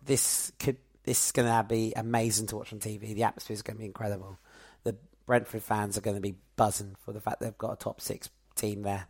this 0.05 0.51
could 0.59 0.77
this 1.05 1.25
is 1.25 1.31
going 1.31 1.47
to 1.47 1.65
be 1.67 1.91
amazing 1.95 2.45
to 2.47 2.55
watch 2.57 2.71
on 2.71 2.77
TV. 2.77 3.15
The 3.15 3.23
atmosphere 3.23 3.55
is 3.55 3.63
going 3.63 3.77
to 3.77 3.79
be 3.79 3.87
incredible. 3.87 4.37
The 4.83 4.95
Brentford 5.25 5.63
fans 5.63 5.97
are 5.97 6.01
going 6.01 6.17
to 6.17 6.21
be 6.21 6.35
buzzing 6.55 6.97
for 6.99 7.13
the 7.13 7.19
fact 7.19 7.39
they've 7.39 7.57
got 7.57 7.73
a 7.73 7.77
top 7.77 7.99
six 7.99 8.29
team 8.53 8.83
there, 8.83 9.07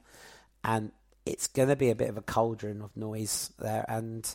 and 0.64 0.94
it's 1.26 1.48
going 1.48 1.68
to 1.68 1.76
be 1.76 1.90
a 1.90 1.96
bit 1.96 2.08
of 2.10 2.16
a 2.16 2.22
cauldron 2.22 2.82
of 2.82 2.96
noise 2.96 3.52
there. 3.60 3.84
And 3.90 4.34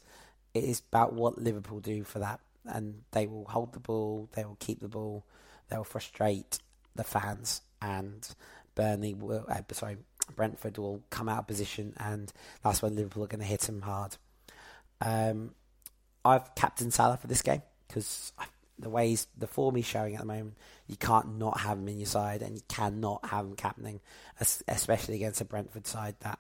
it 0.53 0.65
is 0.65 0.83
about 0.91 1.15
what 1.15 1.39
Liverpool 1.39 1.81
do 1.81 2.05
for 2.05 2.19
that, 2.19 2.41
and 2.67 3.01
they 3.13 3.27
will 3.27 3.47
hold 3.47 3.73
the 3.73 3.81
ball, 3.81 4.29
they 4.35 4.45
will 4.45 4.59
keep 4.61 4.81
the 4.81 4.89
ball, 4.89 5.25
they 5.71 5.77
will 5.79 5.85
frustrate 5.85 6.59
the 6.95 7.03
fans, 7.03 7.63
and 7.81 8.29
Burnley 8.75 9.15
will, 9.15 9.45
uh, 9.49 9.61
sorry, 9.73 9.99
Brentford 10.35 10.79
will 10.79 11.03
come 11.11 11.29
out 11.29 11.41
of 11.41 11.47
position, 11.47 11.95
and 11.99 12.33
that's 12.63 12.83
when 12.83 12.97
Liverpool 12.97 13.25
are 13.25 13.29
going 13.29 13.41
to 13.41 13.47
hit 13.47 13.61
them 13.63 13.83
hard. 13.83 14.17
Um, 15.01 15.55
I've 16.25 16.55
captain 16.55 16.91
Salah 16.91 17.17
for 17.17 17.27
this 17.27 17.43
game 17.43 17.63
because 17.89 18.33
the 18.79 18.91
way 18.91 19.09
he's, 19.09 19.27
the 19.37 19.47
form 19.47 19.77
he's 19.77 19.87
showing 19.87 20.15
at 20.15 20.21
the 20.21 20.27
moment, 20.27 20.57
you 20.87 20.97
can't 20.97 21.39
not 21.39 21.61
have 21.61 21.79
him 21.79 21.89
in 21.89 21.99
your 21.99 22.07
side, 22.07 22.43
and 22.43 22.57
you 22.57 22.63
cannot 22.69 23.25
have 23.27 23.47
him 23.47 23.57
captaining, 23.57 24.01
especially 24.69 25.17
against 25.17 25.41
a 25.41 25.45
Brentford 25.45 25.87
side 25.87 26.17
that 26.21 26.39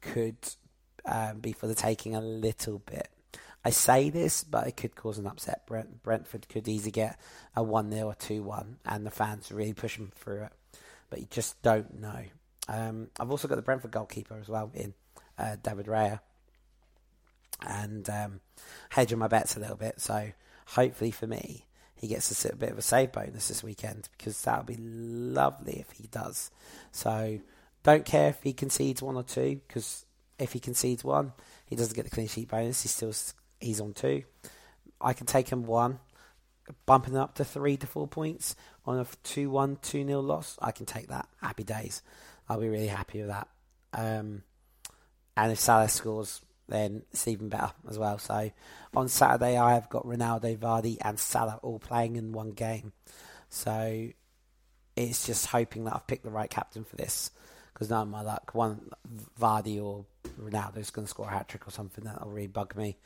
could 0.00 0.36
um, 1.04 1.40
be 1.40 1.52
for 1.52 1.66
the 1.66 1.74
taking 1.74 2.14
a 2.14 2.20
little 2.20 2.78
bit. 2.80 3.08
I 3.64 3.70
say 3.70 4.10
this, 4.10 4.44
but 4.44 4.66
it 4.66 4.76
could 4.76 4.94
cause 4.94 5.18
an 5.18 5.26
upset. 5.26 5.66
Brent, 5.66 6.02
Brentford 6.02 6.48
could 6.48 6.68
easily 6.68 6.90
get 6.90 7.18
a 7.56 7.62
1 7.62 7.90
0 7.90 8.08
or 8.08 8.14
2 8.14 8.42
1, 8.42 8.76
and 8.84 9.06
the 9.06 9.10
fans 9.10 9.50
really 9.50 9.72
push 9.72 9.96
them 9.96 10.12
through 10.14 10.44
it. 10.44 10.52
But 11.14 11.20
you 11.20 11.28
just 11.30 11.62
don't 11.62 12.00
know. 12.00 12.24
Um, 12.66 13.06
I've 13.20 13.30
also 13.30 13.46
got 13.46 13.54
the 13.54 13.62
Brentford 13.62 13.92
goalkeeper 13.92 14.36
as 14.36 14.48
well 14.48 14.72
in 14.74 14.94
uh, 15.38 15.54
David 15.62 15.86
Raya 15.86 16.18
and 17.64 18.10
um, 18.10 18.40
hedging 18.90 19.20
my 19.20 19.28
bets 19.28 19.56
a 19.56 19.60
little 19.60 19.76
bit. 19.76 20.00
So 20.00 20.32
hopefully 20.66 21.12
for 21.12 21.28
me, 21.28 21.66
he 21.94 22.08
gets 22.08 22.44
a 22.44 22.56
bit 22.56 22.72
of 22.72 22.78
a 22.78 22.82
save 22.82 23.12
bonus 23.12 23.46
this 23.46 23.62
weekend 23.62 24.08
because 24.18 24.42
that 24.42 24.58
would 24.58 24.76
be 24.76 24.82
lovely 24.82 25.74
if 25.78 25.92
he 25.92 26.08
does. 26.08 26.50
So 26.90 27.38
don't 27.84 28.04
care 28.04 28.30
if 28.30 28.42
he 28.42 28.52
concedes 28.52 29.00
one 29.00 29.14
or 29.14 29.22
two 29.22 29.60
because 29.68 30.04
if 30.40 30.52
he 30.52 30.58
concedes 30.58 31.04
one, 31.04 31.32
he 31.64 31.76
doesn't 31.76 31.94
get 31.94 32.06
the 32.06 32.10
clean 32.10 32.26
sheet 32.26 32.48
bonus. 32.48 32.82
He's 32.82 32.90
still 32.90 33.14
he's 33.60 33.80
on 33.80 33.92
two. 33.92 34.24
I 35.00 35.12
can 35.12 35.28
take 35.28 35.48
him 35.48 35.64
one, 35.64 36.00
bumping 36.86 37.16
up 37.16 37.36
to 37.36 37.44
three 37.44 37.76
to 37.76 37.86
four 37.86 38.08
points 38.08 38.56
on 38.86 38.98
a 38.98 39.06
2 39.24 39.50
1, 39.50 39.78
2 39.82 40.06
0 40.06 40.20
loss. 40.20 40.58
I 40.60 40.72
can 40.72 40.86
take 40.86 41.08
that. 41.08 41.28
Happy 41.40 41.64
days. 41.64 42.02
I'll 42.48 42.60
be 42.60 42.68
really 42.68 42.88
happy 42.88 43.20
with 43.20 43.28
that. 43.28 43.48
Um, 43.92 44.42
and 45.36 45.52
if 45.52 45.58
Salah 45.58 45.88
scores 45.88 46.40
then 46.68 47.02
it's 47.12 47.28
even 47.28 47.48
better 47.48 47.72
as 47.88 47.98
well. 47.98 48.18
So 48.18 48.50
on 48.94 49.08
Saturday, 49.08 49.58
I 49.58 49.74
have 49.74 49.88
got 49.88 50.06
Ronaldo, 50.06 50.56
Vardy, 50.56 50.96
and 51.00 51.18
Salah 51.18 51.60
all 51.62 51.78
playing 51.78 52.16
in 52.16 52.32
one 52.32 52.50
game. 52.50 52.92
So 53.50 54.08
it's 54.96 55.26
just 55.26 55.46
hoping 55.46 55.84
that 55.84 55.94
I've 55.94 56.06
picked 56.06 56.24
the 56.24 56.30
right 56.30 56.50
captain 56.50 56.84
for 56.84 56.96
this 56.96 57.30
because 57.72 57.90
none 57.90 58.02
of 58.02 58.08
my 58.08 58.22
luck. 58.22 58.54
One 58.54 58.90
Vardy 59.40 59.82
or 59.82 60.04
Ronaldo's 60.40 60.90
going 60.90 61.06
to 61.06 61.10
score 61.10 61.26
a 61.26 61.30
hat 61.30 61.48
trick 61.48 61.66
or 61.66 61.70
something 61.70 62.04
that'll 62.04 62.30
really 62.30 62.46
bug 62.46 62.76
me, 62.76 62.96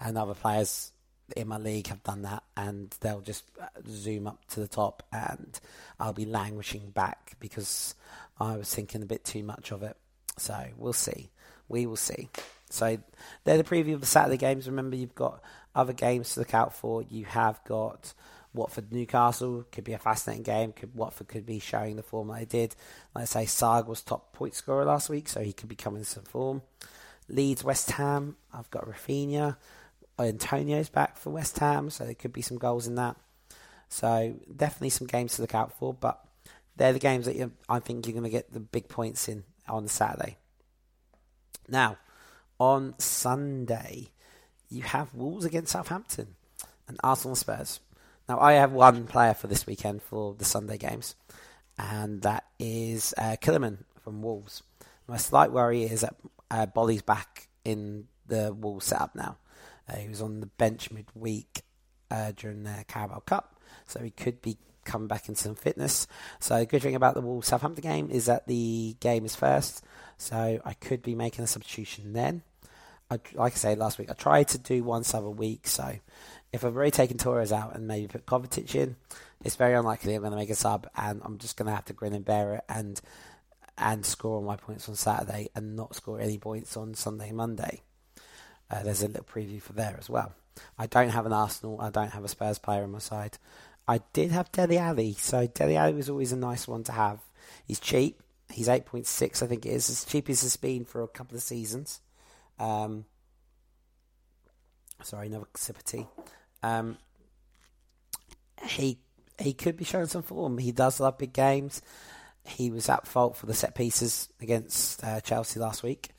and 0.00 0.18
other 0.18 0.34
players 0.34 0.92
in 1.34 1.48
my 1.48 1.58
league 1.58 1.88
have 1.88 2.02
done 2.02 2.22
that, 2.22 2.42
and 2.56 2.94
they'll 3.00 3.20
just 3.20 3.44
uh, 3.60 3.66
zoom 3.88 4.26
up 4.26 4.44
to 4.50 4.60
the 4.60 4.68
top, 4.68 5.02
and 5.12 5.58
I'll 5.98 6.12
be 6.12 6.26
languishing 6.26 6.90
back 6.90 7.36
because 7.40 7.94
I 8.38 8.56
was 8.56 8.72
thinking 8.72 9.02
a 9.02 9.06
bit 9.06 9.24
too 9.24 9.42
much 9.42 9.72
of 9.72 9.82
it. 9.82 9.96
So 10.38 10.66
we'll 10.76 10.92
see. 10.92 11.30
We 11.68 11.86
will 11.86 11.96
see. 11.96 12.28
So 12.70 12.98
they're 13.44 13.56
the 13.58 13.64
preview 13.64 13.94
of 13.94 14.00
the 14.00 14.06
Saturday 14.06 14.36
games. 14.36 14.66
Remember, 14.66 14.96
you've 14.96 15.14
got 15.14 15.42
other 15.74 15.92
games 15.92 16.34
to 16.34 16.40
look 16.40 16.54
out 16.54 16.74
for. 16.74 17.02
You 17.02 17.24
have 17.24 17.62
got 17.64 18.12
Watford 18.56 18.90
Newcastle 18.90 19.64
could 19.70 19.84
be 19.84 19.92
a 19.92 19.98
fascinating 19.98 20.42
game. 20.42 20.72
Could 20.72 20.94
Watford 20.94 21.28
could 21.28 21.46
be 21.46 21.58
showing 21.58 21.96
the 21.96 22.02
form 22.02 22.28
that 22.28 22.38
they 22.38 22.44
did. 22.44 22.74
Like 23.14 23.22
I 23.22 23.26
say, 23.26 23.44
Sarr 23.44 23.86
was 23.86 24.02
top 24.02 24.32
point 24.32 24.54
scorer 24.54 24.84
last 24.84 25.08
week, 25.08 25.28
so 25.28 25.40
he 25.42 25.52
could 25.52 25.68
be 25.68 25.76
coming 25.76 26.04
some 26.04 26.24
form. 26.24 26.62
Leeds 27.28 27.62
West 27.62 27.90
Ham. 27.92 28.36
I've 28.52 28.70
got 28.70 28.88
Raphinha. 28.88 29.56
Antonio's 30.18 30.88
back 30.88 31.16
for 31.16 31.30
West 31.30 31.58
Ham, 31.58 31.90
so 31.90 32.04
there 32.04 32.14
could 32.14 32.32
be 32.32 32.42
some 32.42 32.58
goals 32.58 32.86
in 32.86 32.94
that. 32.94 33.16
So 33.88 34.34
definitely 34.54 34.90
some 34.90 35.06
games 35.06 35.36
to 35.36 35.42
look 35.42 35.54
out 35.54 35.78
for, 35.78 35.94
but 35.94 36.24
they're 36.76 36.92
the 36.92 36.98
games 36.98 37.26
that 37.26 37.50
I 37.68 37.78
think 37.78 38.06
you're 38.06 38.12
going 38.12 38.24
to 38.24 38.30
get 38.30 38.52
the 38.52 38.60
big 38.60 38.88
points 38.88 39.28
in 39.28 39.44
on 39.68 39.88
Saturday. 39.88 40.36
Now, 41.68 41.98
on 42.58 42.94
Sunday, 42.98 44.08
you 44.68 44.82
have 44.82 45.14
Wolves 45.14 45.44
against 45.44 45.72
Southampton 45.72 46.34
and 46.88 46.98
Arsenal 47.02 47.36
Spurs. 47.36 47.80
Now, 48.28 48.40
I 48.40 48.54
have 48.54 48.72
one 48.72 49.06
player 49.06 49.34
for 49.34 49.46
this 49.46 49.66
weekend 49.66 50.02
for 50.02 50.34
the 50.34 50.44
Sunday 50.44 50.78
games, 50.78 51.14
and 51.78 52.22
that 52.22 52.44
is 52.58 53.14
uh, 53.16 53.36
Kilman 53.40 53.78
from 54.02 54.22
Wolves. 54.22 54.62
My 55.06 55.16
slight 55.16 55.52
worry 55.52 55.84
is 55.84 56.00
that 56.00 56.16
uh, 56.50 56.66
Boly's 56.66 57.02
back 57.02 57.48
in 57.64 58.08
the 58.26 58.52
Wolves 58.52 58.86
setup 58.86 59.14
now. 59.14 59.36
Uh, 59.88 59.96
he 59.96 60.08
was 60.08 60.22
on 60.22 60.40
the 60.40 60.46
bench 60.46 60.90
midweek 60.90 61.62
uh, 62.10 62.32
during 62.36 62.64
the 62.64 62.84
Carabao 62.88 63.20
Cup, 63.20 63.60
so 63.86 64.00
he 64.00 64.10
could 64.10 64.42
be 64.42 64.56
coming 64.84 65.08
back 65.08 65.28
into 65.28 65.42
some 65.42 65.54
fitness. 65.54 66.06
So, 66.40 66.58
the 66.58 66.66
good 66.66 66.82
thing 66.82 66.94
about 66.94 67.14
the 67.14 67.20
Wolves 67.20 67.48
Southampton 67.48 67.82
game 67.82 68.10
is 68.10 68.26
that 68.26 68.46
the 68.46 68.96
game 69.00 69.24
is 69.24 69.36
first, 69.36 69.84
so 70.16 70.60
I 70.64 70.74
could 70.74 71.02
be 71.02 71.14
making 71.14 71.44
a 71.44 71.48
substitution 71.48 72.12
then. 72.12 72.42
I, 73.10 73.20
like 73.34 73.52
I 73.52 73.56
said 73.56 73.78
last 73.78 73.98
week, 73.98 74.10
I 74.10 74.14
tried 74.14 74.48
to 74.48 74.58
do 74.58 74.82
one 74.82 75.04
sub 75.04 75.24
a 75.24 75.30
week, 75.30 75.68
so 75.68 75.96
if 76.52 76.64
I've 76.64 76.74
already 76.74 76.90
taken 76.90 77.18
Torres 77.18 77.52
out 77.52 77.74
and 77.76 77.86
maybe 77.86 78.08
put 78.08 78.26
Kovacic 78.26 78.74
in, 78.74 78.96
it's 79.44 79.56
very 79.56 79.74
unlikely 79.74 80.14
I'm 80.14 80.22
going 80.22 80.32
to 80.32 80.38
make 80.38 80.50
a 80.50 80.54
sub, 80.54 80.88
and 80.96 81.20
I'm 81.24 81.38
just 81.38 81.56
going 81.56 81.66
to 81.66 81.74
have 81.74 81.84
to 81.86 81.92
grin 81.92 82.14
and 82.14 82.24
bear 82.24 82.54
it 82.54 82.64
and 82.68 83.00
and 83.78 84.06
score 84.06 84.36
all 84.36 84.42
my 84.42 84.56
points 84.56 84.88
on 84.88 84.94
Saturday 84.94 85.48
and 85.54 85.76
not 85.76 85.94
score 85.94 86.18
any 86.18 86.38
points 86.38 86.76
on 86.78 86.94
Sunday 86.94 87.28
and 87.28 87.36
Monday. 87.36 87.82
Uh, 88.70 88.82
there's 88.82 89.02
a 89.02 89.08
little 89.08 89.24
preview 89.24 89.60
for 89.62 89.72
there 89.72 89.96
as 89.98 90.10
well. 90.10 90.32
I 90.78 90.86
don't 90.86 91.10
have 91.10 91.26
an 91.26 91.32
Arsenal. 91.32 91.80
I 91.80 91.90
don't 91.90 92.12
have 92.12 92.24
a 92.24 92.28
Spurs 92.28 92.58
player 92.58 92.82
on 92.82 92.92
my 92.92 92.98
side. 92.98 93.38
I 93.88 94.00
did 94.12 94.32
have 94.32 94.50
Dele 94.50 94.78
Alli, 94.78 95.12
so 95.14 95.46
Dele 95.46 95.76
Alli 95.76 95.94
was 95.94 96.10
always 96.10 96.32
a 96.32 96.36
nice 96.36 96.66
one 96.66 96.82
to 96.84 96.92
have. 96.92 97.20
He's 97.66 97.78
cheap. 97.78 98.22
He's 98.50 98.68
8.6, 98.68 99.42
I 99.42 99.46
think 99.46 99.66
it 99.66 99.70
is. 99.70 99.90
As 99.90 100.04
cheap 100.04 100.28
as 100.30 100.42
it's 100.42 100.56
been 100.56 100.84
for 100.84 101.02
a 101.02 101.08
couple 101.08 101.36
of 101.36 101.42
seasons. 101.42 102.00
Um, 102.58 103.04
sorry, 105.02 105.26
another 105.26 105.46
sip 105.54 105.76
of 105.76 105.84
tea. 105.84 106.06
Um, 106.62 106.96
he 108.62 108.98
he 109.38 109.52
could 109.52 109.76
be 109.76 109.84
showing 109.84 110.06
some 110.06 110.22
form. 110.22 110.58
He 110.58 110.72
does 110.72 110.98
love 110.98 111.18
big 111.18 111.32
games. 111.32 111.82
He 112.44 112.70
was 112.70 112.88
at 112.88 113.06
fault 113.06 113.36
for 113.36 113.46
the 113.46 113.54
set 113.54 113.74
pieces 113.74 114.28
against 114.40 115.02
uh, 115.04 115.20
Chelsea 115.20 115.60
last 115.60 115.82
week, 115.82 116.10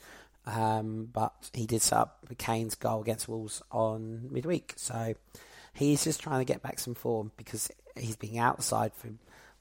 um, 0.48 1.10
but 1.12 1.34
he 1.54 1.66
did 1.66 1.82
set 1.82 2.00
up 2.00 2.26
Kane's 2.38 2.76
goal 2.76 3.02
against 3.02 3.28
Wolves 3.28 3.62
on 3.70 4.30
midweek. 4.32 4.74
So 4.78 5.14
he's 5.74 6.06
just 6.06 6.22
trying 6.22 6.40
to 6.40 6.52
get 6.52 6.64
back 6.64 6.80
some 6.80 6.96
form 6.96 7.32
because 7.36 7.70
he's 7.98 8.16
been 8.16 8.38
outside 8.38 8.94
for 8.94 9.10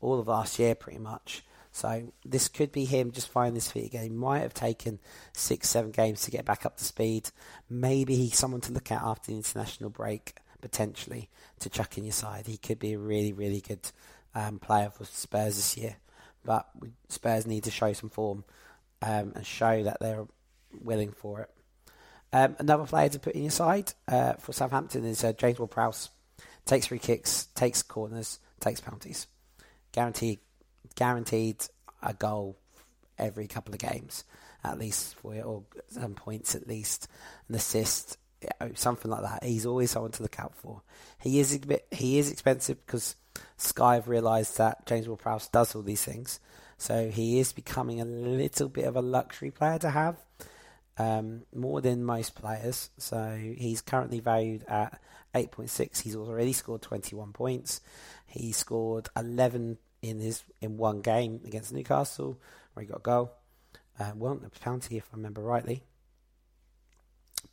all 0.01 0.21
of 0.21 0.29
last 0.29 0.59
year 0.61 0.77
pretty 0.77 1.01
much. 1.01 1.43
So 1.73 2.13
this 2.25 2.49
could 2.49 2.71
be 2.71 2.85
him 2.85 3.11
just 3.11 3.29
finding 3.29 3.57
his 3.57 3.71
feet 3.71 3.87
again. 3.87 4.05
He 4.05 4.09
might 4.11 4.41
have 4.41 4.55
taken 4.55 5.01
six, 5.33 5.69
seven 5.69 5.91
games 5.91 6.23
to 6.23 6.31
get 6.31 6.45
back 6.45 6.65
up 6.65 6.77
to 6.77 6.85
speed. 6.85 7.31
Maybe 7.69 8.15
he's 8.15 8.39
someone 8.39 8.61
to 8.63 8.73
look 8.73 8.91
at 8.93 9.03
after 9.03 9.33
the 9.33 9.37
international 9.37 9.91
break 9.91 10.37
potentially 10.61 11.29
to 11.59 11.69
chuck 11.69 11.99
in 11.99 12.05
your 12.05 12.13
side. 12.13 12.47
He 12.47 12.57
could 12.59 12.79
be 12.79 12.93
a 12.93 12.99
really, 12.99 13.33
really 13.33 13.61
good 13.61 13.91
um, 14.37 14.61
player 14.61 14.91
for 14.91 15.05
Spurs 15.05 15.57
this 15.57 15.77
year. 15.77 15.97
But 16.45 16.67
Spurs 17.09 17.47
need 17.47 17.65
to 17.65 17.73
show 17.73 17.93
some 17.93 18.09
form 18.09 18.45
um, 19.03 19.33
and 19.35 19.45
show 19.45 19.83
that 19.83 19.99
they're 20.01 20.27
willing 20.83 21.13
for 21.13 21.41
it. 21.43 21.51
Um, 22.33 22.57
another 22.59 22.85
player 22.85 23.09
to 23.09 23.19
put 23.19 23.35
in 23.35 23.43
your 23.43 23.51
side 23.51 23.93
uh, 24.09 24.35
for 24.35 24.53
Southampton 24.53 25.05
is 25.05 25.25
uh, 25.25 25.33
James 25.33 25.59
Ward-Prowse. 25.59 26.11
Takes 26.65 26.87
free 26.87 26.99
kicks, 26.99 27.47
takes 27.55 27.83
corners, 27.83 28.41
takes 28.61 28.81
penalties. 28.81 29.27
Guaranteed, 29.93 30.41
guaranteed 30.97 31.65
a 32.03 32.13
goal 32.13 32.59
every 33.19 33.47
couple 33.47 33.73
of 33.73 33.79
games, 33.79 34.25
at 34.65 34.79
least 34.79 35.15
for 35.17 35.35
you, 35.35 35.43
or 35.43 35.63
some 35.89 36.15
points 36.15 36.55
at 36.55 36.67
least, 36.67 37.09
an 37.49 37.55
assist 37.55 38.19
something 38.75 39.11
like 39.11 39.23
that. 39.23 39.45
He's 39.45 39.67
always 39.67 39.91
someone 39.91 40.13
to 40.13 40.23
look 40.23 40.39
out 40.39 40.55
for. 40.55 40.83
He 41.21 41.41
is 41.41 41.55
a 41.55 41.59
bit, 41.59 41.87
he 41.91 42.19
is 42.19 42.31
expensive 42.31 42.85
because 42.85 43.17
Sky 43.57 43.95
have 43.95 44.09
realised 44.09 44.59
that 44.59 44.87
James 44.87 45.09
Ward-Prowse 45.09 45.49
does 45.49 45.75
all 45.75 45.83
these 45.83 46.05
things, 46.05 46.41
so 46.79 47.09
he 47.09 47.39
is 47.39 47.53
becoming 47.53 48.01
a 48.01 48.05
little 48.05 48.69
bit 48.69 48.85
of 48.85 48.97
a 48.97 49.03
luxury 49.03 49.51
player 49.51 49.79
to 49.79 49.91
have, 49.91 50.17
um, 50.99 51.43
more 51.55 51.81
than 51.81 52.05
most 52.05 52.35
players. 52.35 52.91
So 52.99 53.37
he's 53.37 53.81
currently 53.83 54.21
valued 54.21 54.65
at 54.69 55.01
8.6. 55.35 56.03
He's 56.03 56.17
already 56.17 56.53
scored 56.53 56.83
21 56.83 57.33
points. 57.33 57.81
He 58.27 58.53
scored 58.53 59.09
11 59.17 59.79
in 60.03 60.21
his 60.21 60.43
in 60.61 60.77
one 60.77 61.01
game 61.01 61.41
against 61.45 61.73
Newcastle, 61.73 62.39
where 62.75 62.85
he 62.85 62.89
got 62.89 62.99
a 62.99 63.03
goal. 63.03 63.33
Uh, 63.99 64.13
well, 64.15 64.39
a 64.45 64.61
penalty, 64.61 64.99
if 64.99 65.09
I 65.13 65.17
remember 65.17 65.41
rightly 65.41 65.83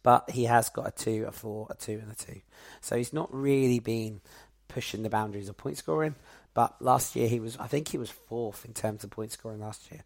but 0.03 0.29
he 0.29 0.43
has 0.43 0.69
got 0.69 0.87
a 0.87 0.91
two, 0.91 1.25
a 1.27 1.31
four, 1.31 1.67
a 1.69 1.75
two, 1.75 1.99
and 2.03 2.11
a 2.11 2.15
two. 2.15 2.41
So 2.81 2.97
he's 2.97 3.13
not 3.13 3.33
really 3.33 3.79
been 3.79 4.21
pushing 4.67 5.01
the 5.01 5.09
boundaries 5.09 5.49
of 5.49 5.57
point 5.57 5.77
scoring. 5.77 6.15
But 6.53 6.79
last 6.81 7.15
year 7.15 7.27
he 7.27 7.39
was, 7.39 7.57
I 7.57 7.67
think 7.67 7.87
he 7.87 7.97
was 7.97 8.11
fourth 8.11 8.65
in 8.65 8.73
terms 8.73 9.03
of 9.03 9.09
point 9.09 9.31
scoring 9.31 9.61
last 9.61 9.91
year, 9.91 10.03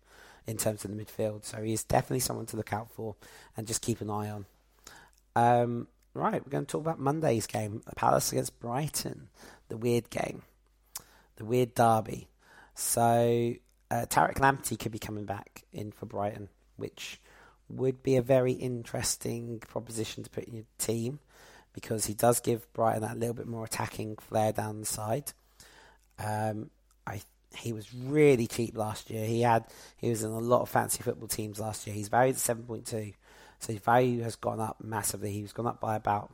in 0.48 0.58
terms 0.58 0.86
of 0.86 0.96
the 0.96 1.04
midfield. 1.04 1.46
So 1.46 1.62
he's 1.62 1.84
definitely 1.84 2.22
someone 2.22 2.46
to 2.48 2.58
look 2.58 2.74
out 2.74 2.90
for 2.92 3.16
and 3.56 3.68
just 3.68 3.82
keep 3.82 4.02
an 4.02 4.10
eye 4.10 4.30
on. 4.30 4.46
Um, 5.36 5.88
right, 6.14 6.44
we're 6.44 6.52
going 6.52 6.66
to 6.66 6.72
talk 6.72 6.82
about 6.82 7.00
Monday's 7.00 7.46
game, 7.46 7.84
Palace 7.96 8.32
against 8.32 8.60
Brighton, 8.60 9.30
the 9.70 9.78
weird 9.78 10.10
game, 10.10 10.42
the 11.36 11.46
weird 11.46 11.76
derby. 11.76 12.28
So 12.74 13.54
uh, 13.92 14.06
Tariq 14.08 14.36
Lamptey 14.36 14.80
could 14.80 14.92
be 14.92 15.00
coming 15.00 15.26
back 15.26 15.64
in 15.74 15.92
for 15.92 16.06
Brighton, 16.06 16.50
which 16.78 17.20
would 17.70 18.02
be 18.02 18.16
a 18.16 18.22
very 18.22 18.54
interesting 18.54 19.60
proposition 19.60 20.24
to 20.24 20.30
put 20.30 20.46
in 20.46 20.56
your 20.56 20.66
team 20.78 21.20
because 21.74 22.06
he 22.06 22.14
does 22.14 22.40
give 22.40 22.72
Brighton 22.74 23.02
that 23.02 23.20
little 23.20 23.36
bit 23.36 23.48
more 23.48 23.66
attacking 23.66 24.16
flair 24.18 24.52
down 24.52 24.80
the 24.80 24.86
side. 24.86 25.34
Um, 26.18 26.72
I 27.06 27.22
he 27.56 27.74
was 27.74 27.94
really 27.94 28.48
cheap 28.48 28.78
last 28.78 29.10
year. 29.10 29.26
He 29.26 29.42
had 29.42 29.66
he 29.98 30.10
was 30.10 30.24
in 30.24 30.32
a 30.32 30.40
lot 30.40 30.62
of 30.62 30.70
fancy 30.70 31.04
football 31.04 31.28
teams 31.28 31.60
last 31.60 31.88
year. 31.88 31.96
He's 31.96 32.10
valued 32.10 32.36
at 32.36 32.42
seven 32.42 32.64
point 32.64 32.86
two, 32.86 33.14
so 33.60 33.74
his 33.74 33.82
value 33.82 34.22
has 34.24 34.36
gone 34.36 34.60
up 34.60 34.78
massively. 34.84 35.32
He's 35.32 35.54
gone 35.54 35.68
up 35.68 35.80
by 35.80 35.96
about 35.96 36.34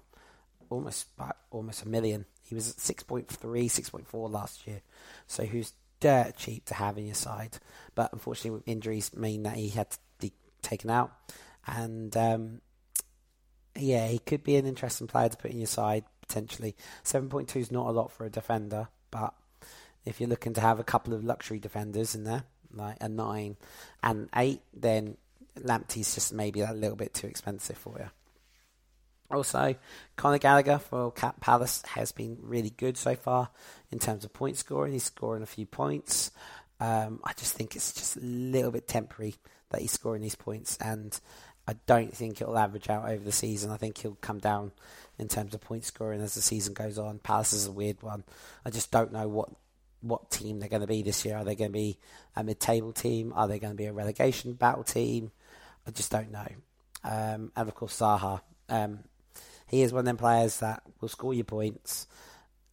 almost 0.69 1.15
by 1.17 1.31
almost 1.51 1.83
a 1.83 1.87
million. 1.87 2.25
He 2.45 2.55
was 2.55 2.69
at 2.69 2.75
6.3, 2.75 3.27
6.4 3.27 4.29
last 4.29 4.67
year, 4.67 4.81
so 5.27 5.43
he 5.43 5.57
was 5.59 5.73
dirt 5.99 6.35
cheap 6.35 6.65
to 6.65 6.73
have 6.73 6.97
in 6.97 7.05
your 7.05 7.15
side. 7.15 7.57
But 7.95 8.11
unfortunately, 8.11 8.61
injuries 8.65 9.15
mean 9.15 9.43
that 9.43 9.55
he 9.55 9.69
had 9.69 9.91
to 9.91 9.97
be 10.19 10.33
taken 10.61 10.89
out. 10.89 11.11
And 11.65 12.15
um, 12.17 12.61
yeah, 13.75 14.07
he 14.07 14.19
could 14.19 14.43
be 14.43 14.57
an 14.57 14.65
interesting 14.65 15.07
player 15.07 15.29
to 15.29 15.37
put 15.37 15.51
in 15.51 15.59
your 15.59 15.67
side 15.67 16.03
potentially. 16.21 16.75
7.2 17.03 17.55
is 17.55 17.71
not 17.71 17.87
a 17.87 17.91
lot 17.91 18.11
for 18.11 18.25
a 18.25 18.29
defender, 18.29 18.89
but 19.11 19.33
if 20.05 20.19
you're 20.19 20.29
looking 20.29 20.53
to 20.53 20.61
have 20.61 20.79
a 20.79 20.83
couple 20.83 21.13
of 21.13 21.23
luxury 21.23 21.59
defenders 21.59 22.15
in 22.15 22.23
there, 22.23 22.43
like 22.73 22.97
a 23.01 23.09
9 23.09 23.57
and 24.03 24.29
8, 24.35 24.61
then 24.73 25.17
Lamptey's 25.59 26.15
just 26.15 26.33
maybe 26.33 26.61
a 26.61 26.73
little 26.73 26.95
bit 26.95 27.13
too 27.13 27.27
expensive 27.27 27.77
for 27.77 27.97
you. 27.99 28.09
Also, 29.31 29.75
Conor 30.15 30.37
Gallagher 30.37 30.77
for 30.77 31.11
Cap 31.11 31.39
Palace 31.39 31.81
has 31.89 32.11
been 32.11 32.37
really 32.41 32.69
good 32.69 32.97
so 32.97 33.15
far 33.15 33.49
in 33.91 33.99
terms 33.99 34.23
of 34.23 34.33
point 34.33 34.57
scoring. 34.57 34.93
He's 34.93 35.05
scoring 35.05 35.41
a 35.41 35.47
few 35.47 35.65
points. 35.65 36.31
Um, 36.79 37.19
I 37.23 37.33
just 37.33 37.55
think 37.55 37.75
it's 37.75 37.93
just 37.93 38.17
a 38.17 38.21
little 38.21 38.71
bit 38.71 38.87
temporary 38.87 39.35
that 39.69 39.81
he's 39.81 39.91
scoring 39.91 40.21
these 40.21 40.35
points, 40.35 40.77
and 40.77 41.19
I 41.67 41.75
don't 41.87 42.13
think 42.13 42.41
it'll 42.41 42.57
average 42.57 42.89
out 42.89 43.09
over 43.09 43.23
the 43.23 43.31
season. 43.31 43.71
I 43.71 43.77
think 43.77 43.97
he'll 43.97 44.17
come 44.21 44.39
down 44.39 44.71
in 45.17 45.27
terms 45.27 45.53
of 45.53 45.61
point 45.61 45.85
scoring 45.85 46.21
as 46.21 46.35
the 46.35 46.41
season 46.41 46.73
goes 46.73 46.99
on. 46.99 47.19
Palace 47.19 47.53
is 47.53 47.67
a 47.67 47.71
weird 47.71 48.03
one. 48.03 48.23
I 48.65 48.69
just 48.69 48.91
don't 48.91 49.13
know 49.13 49.27
what 49.27 49.49
what 50.03 50.29
team 50.29 50.59
they're 50.59 50.69
going 50.69 50.81
to 50.81 50.87
be 50.87 51.01
this 51.01 51.25
year. 51.25 51.37
Are 51.37 51.43
they 51.43 51.55
going 51.55 51.71
to 51.71 51.77
be 51.77 51.97
a 52.35 52.43
mid-table 52.43 52.91
team? 52.91 53.33
Are 53.35 53.47
they 53.47 53.57
going 53.57 53.73
to 53.73 53.77
be 53.77 53.85
a 53.85 53.93
relegation 53.93 54.53
battle 54.53 54.83
team? 54.83 55.31
I 55.87 55.91
just 55.91 56.11
don't 56.11 56.31
know. 56.31 56.47
Um, 57.03 57.51
and 57.55 57.67
of 57.67 57.73
course, 57.73 57.99
Zaha. 57.99 58.41
Um, 58.69 58.99
he 59.67 59.81
is 59.81 59.91
one 59.91 60.01
of 60.01 60.05
them 60.05 60.17
players 60.17 60.59
that 60.59 60.83
will 61.01 61.09
score 61.09 61.33
you 61.33 61.43
points 61.43 62.07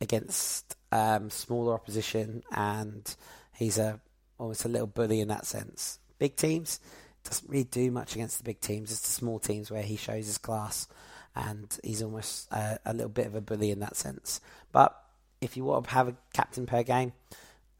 against 0.00 0.76
um, 0.92 1.30
smaller 1.30 1.74
opposition, 1.74 2.42
and 2.52 3.14
he's 3.54 3.78
a 3.78 4.00
almost 4.38 4.64
a 4.64 4.68
little 4.68 4.86
bully 4.86 5.20
in 5.20 5.28
that 5.28 5.46
sense. 5.46 5.98
Big 6.18 6.36
teams 6.36 6.80
doesn't 7.24 7.50
really 7.50 7.64
do 7.64 7.90
much 7.90 8.14
against 8.14 8.38
the 8.38 8.44
big 8.44 8.60
teams. 8.60 8.90
It's 8.90 9.00
the 9.00 9.12
small 9.12 9.38
teams 9.38 9.70
where 9.70 9.82
he 9.82 9.96
shows 9.96 10.26
his 10.26 10.38
class, 10.38 10.88
and 11.34 11.78
he's 11.84 12.02
almost 12.02 12.50
a, 12.52 12.78
a 12.84 12.92
little 12.92 13.10
bit 13.10 13.26
of 13.26 13.34
a 13.34 13.40
bully 13.40 13.70
in 13.70 13.80
that 13.80 13.96
sense. 13.96 14.40
But 14.72 14.96
if 15.40 15.57
you 15.57 15.64
want 15.64 15.85
to 15.85 15.90
have 15.90 16.09
a 16.09 16.16
captain 16.33 16.66
per 16.66 16.83
game 16.83 17.12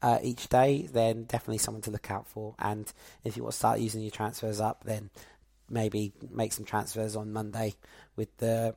uh, 0.01 0.19
each 0.21 0.49
day, 0.49 0.89
then 0.91 1.23
definitely 1.23 1.59
someone 1.59 1.81
to 1.83 1.91
look 1.91 2.09
out 2.09 2.27
for. 2.27 2.55
And 2.59 2.91
if 3.23 3.37
you 3.37 3.43
want 3.43 3.53
to 3.53 3.59
start 3.59 3.79
using 3.79 4.01
your 4.01 4.11
transfers 4.11 4.59
up, 4.59 4.83
then 4.83 5.09
maybe 5.69 6.13
make 6.29 6.53
some 6.53 6.65
transfers 6.65 7.15
on 7.15 7.33
Monday 7.33 7.75
with 8.15 8.35
the 8.37 8.75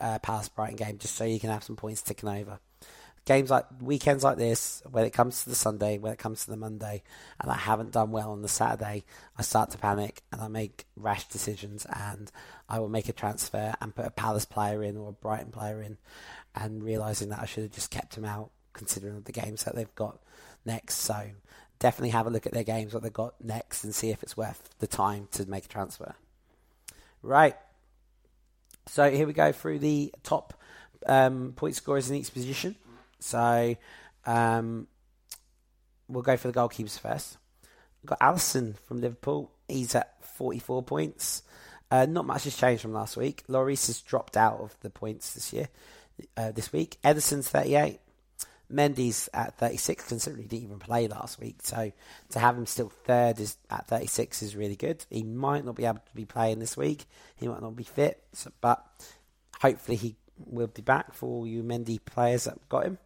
uh, 0.00 0.18
Palace 0.20 0.48
Brighton 0.48 0.76
game, 0.76 0.98
just 0.98 1.16
so 1.16 1.24
you 1.24 1.40
can 1.40 1.50
have 1.50 1.64
some 1.64 1.76
points 1.76 2.02
ticking 2.02 2.28
over. 2.28 2.60
Games 3.24 3.50
like 3.50 3.66
weekends 3.82 4.24
like 4.24 4.38
this, 4.38 4.82
when 4.90 5.04
it 5.04 5.12
comes 5.12 5.42
to 5.42 5.50
the 5.50 5.54
Sunday, 5.54 5.98
when 5.98 6.12
it 6.12 6.18
comes 6.18 6.44
to 6.44 6.50
the 6.50 6.56
Monday, 6.56 7.02
and 7.38 7.50
I 7.50 7.56
haven't 7.56 7.92
done 7.92 8.10
well 8.10 8.30
on 8.30 8.40
the 8.40 8.48
Saturday, 8.48 9.04
I 9.36 9.42
start 9.42 9.70
to 9.70 9.78
panic 9.78 10.22
and 10.32 10.40
I 10.40 10.48
make 10.48 10.86
rash 10.96 11.28
decisions, 11.28 11.84
and 11.84 12.30
I 12.70 12.78
will 12.78 12.88
make 12.88 13.08
a 13.08 13.12
transfer 13.12 13.74
and 13.82 13.94
put 13.94 14.06
a 14.06 14.10
Palace 14.10 14.46
player 14.46 14.82
in 14.82 14.96
or 14.96 15.10
a 15.10 15.12
Brighton 15.12 15.50
player 15.50 15.82
in, 15.82 15.98
and 16.58 16.82
realizing 16.82 17.28
that 17.30 17.40
I 17.40 17.46
should 17.46 17.64
have 17.64 17.72
just 17.72 17.90
kept 17.90 18.16
him 18.16 18.24
out, 18.24 18.50
considering 18.72 19.22
the 19.22 19.32
games 19.32 19.64
that 19.64 19.74
they've 19.74 19.94
got 19.94 20.18
next. 20.64 20.96
So 20.96 21.30
definitely 21.78 22.10
have 22.10 22.26
a 22.26 22.30
look 22.30 22.46
at 22.46 22.52
their 22.52 22.64
games, 22.64 22.92
what 22.92 23.02
they've 23.02 23.12
got 23.12 23.34
next, 23.42 23.84
and 23.84 23.94
see 23.94 24.10
if 24.10 24.22
it's 24.22 24.36
worth 24.36 24.70
the 24.78 24.86
time 24.86 25.28
to 25.32 25.48
make 25.48 25.64
a 25.64 25.68
transfer. 25.68 26.14
Right. 27.22 27.56
So 28.86 29.10
here 29.10 29.26
we 29.26 29.32
go 29.32 29.52
through 29.52 29.80
the 29.80 30.12
top 30.22 30.54
um, 31.06 31.52
point 31.54 31.74
scorers 31.74 32.10
in 32.10 32.16
each 32.16 32.32
position. 32.32 32.76
So 33.20 33.76
um, 34.26 34.86
we'll 36.08 36.22
go 36.22 36.36
for 36.36 36.50
the 36.50 36.58
goalkeepers 36.58 36.98
first. 36.98 37.36
We've 38.02 38.10
got 38.10 38.20
Alisson 38.20 38.78
from 38.86 39.00
Liverpool. 39.00 39.52
He's 39.68 39.94
at 39.94 40.24
44 40.36 40.82
points. 40.82 41.42
Uh, 41.90 42.06
not 42.06 42.26
much 42.26 42.44
has 42.44 42.56
changed 42.56 42.82
from 42.82 42.92
last 42.92 43.16
week. 43.16 43.44
Lloris 43.48 43.86
has 43.86 44.00
dropped 44.00 44.36
out 44.36 44.60
of 44.60 44.76
the 44.80 44.90
points 44.90 45.34
this 45.34 45.52
year, 45.52 45.68
uh, 46.36 46.52
this 46.52 46.72
week. 46.72 46.98
Ederson's 47.04 47.48
38. 47.48 48.00
Mendy's 48.72 49.30
at 49.32 49.56
36, 49.56 50.08
considering 50.08 50.42
he 50.42 50.48
didn't 50.48 50.64
even 50.64 50.78
play 50.78 51.08
last 51.08 51.40
week. 51.40 51.56
So 51.62 51.90
to 52.30 52.38
have 52.38 52.56
him 52.56 52.66
still 52.66 52.90
third 52.90 53.40
is 53.40 53.56
at 53.70 53.88
36 53.88 54.42
is 54.42 54.56
really 54.56 54.76
good. 54.76 55.04
He 55.08 55.22
might 55.22 55.64
not 55.64 55.76
be 55.76 55.86
able 55.86 55.98
to 55.98 56.14
be 56.14 56.26
playing 56.26 56.58
this 56.58 56.76
week. 56.76 57.06
He 57.36 57.48
might 57.48 57.62
not 57.62 57.76
be 57.76 57.84
fit, 57.84 58.22
so, 58.34 58.52
but 58.60 58.84
hopefully 59.60 59.96
he 59.96 60.16
will 60.46 60.66
be 60.66 60.82
back 60.82 61.14
for 61.14 61.26
all 61.26 61.46
you 61.46 61.62
Mendy 61.62 61.98
players 62.04 62.44
that 62.44 62.68
got 62.68 62.84
him. 62.84 62.98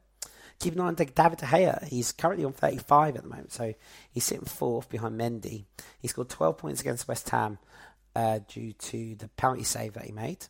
Keep 0.59 0.75
an 0.75 0.81
eye 0.81 0.87
on 0.87 0.95
David 0.95 1.39
De 1.39 1.47
Gea. 1.47 1.85
He's 1.89 2.13
currently 2.13 2.45
on 2.45 2.53
35 2.53 3.17
at 3.17 3.23
the 3.23 3.29
moment, 3.29 3.53
so 3.53 3.75
he's 4.11 4.25
sitting 4.25 4.45
fourth 4.45 4.89
behind 4.89 5.19
Mendy. 5.21 5.65
He 6.01 6.09
scored 6.09 6.29
12 6.29 6.59
points 6.59 6.81
against 6.81 7.09
West 7.09 7.29
Ham 7.31 7.59
uh, 8.15 8.41
due 8.49 8.73
to 8.73 9.15
the 9.17 9.29
penalty 9.29 9.65
save 9.65 9.95
that 9.95 10.05
he 10.05 10.13
made. 10.13 10.47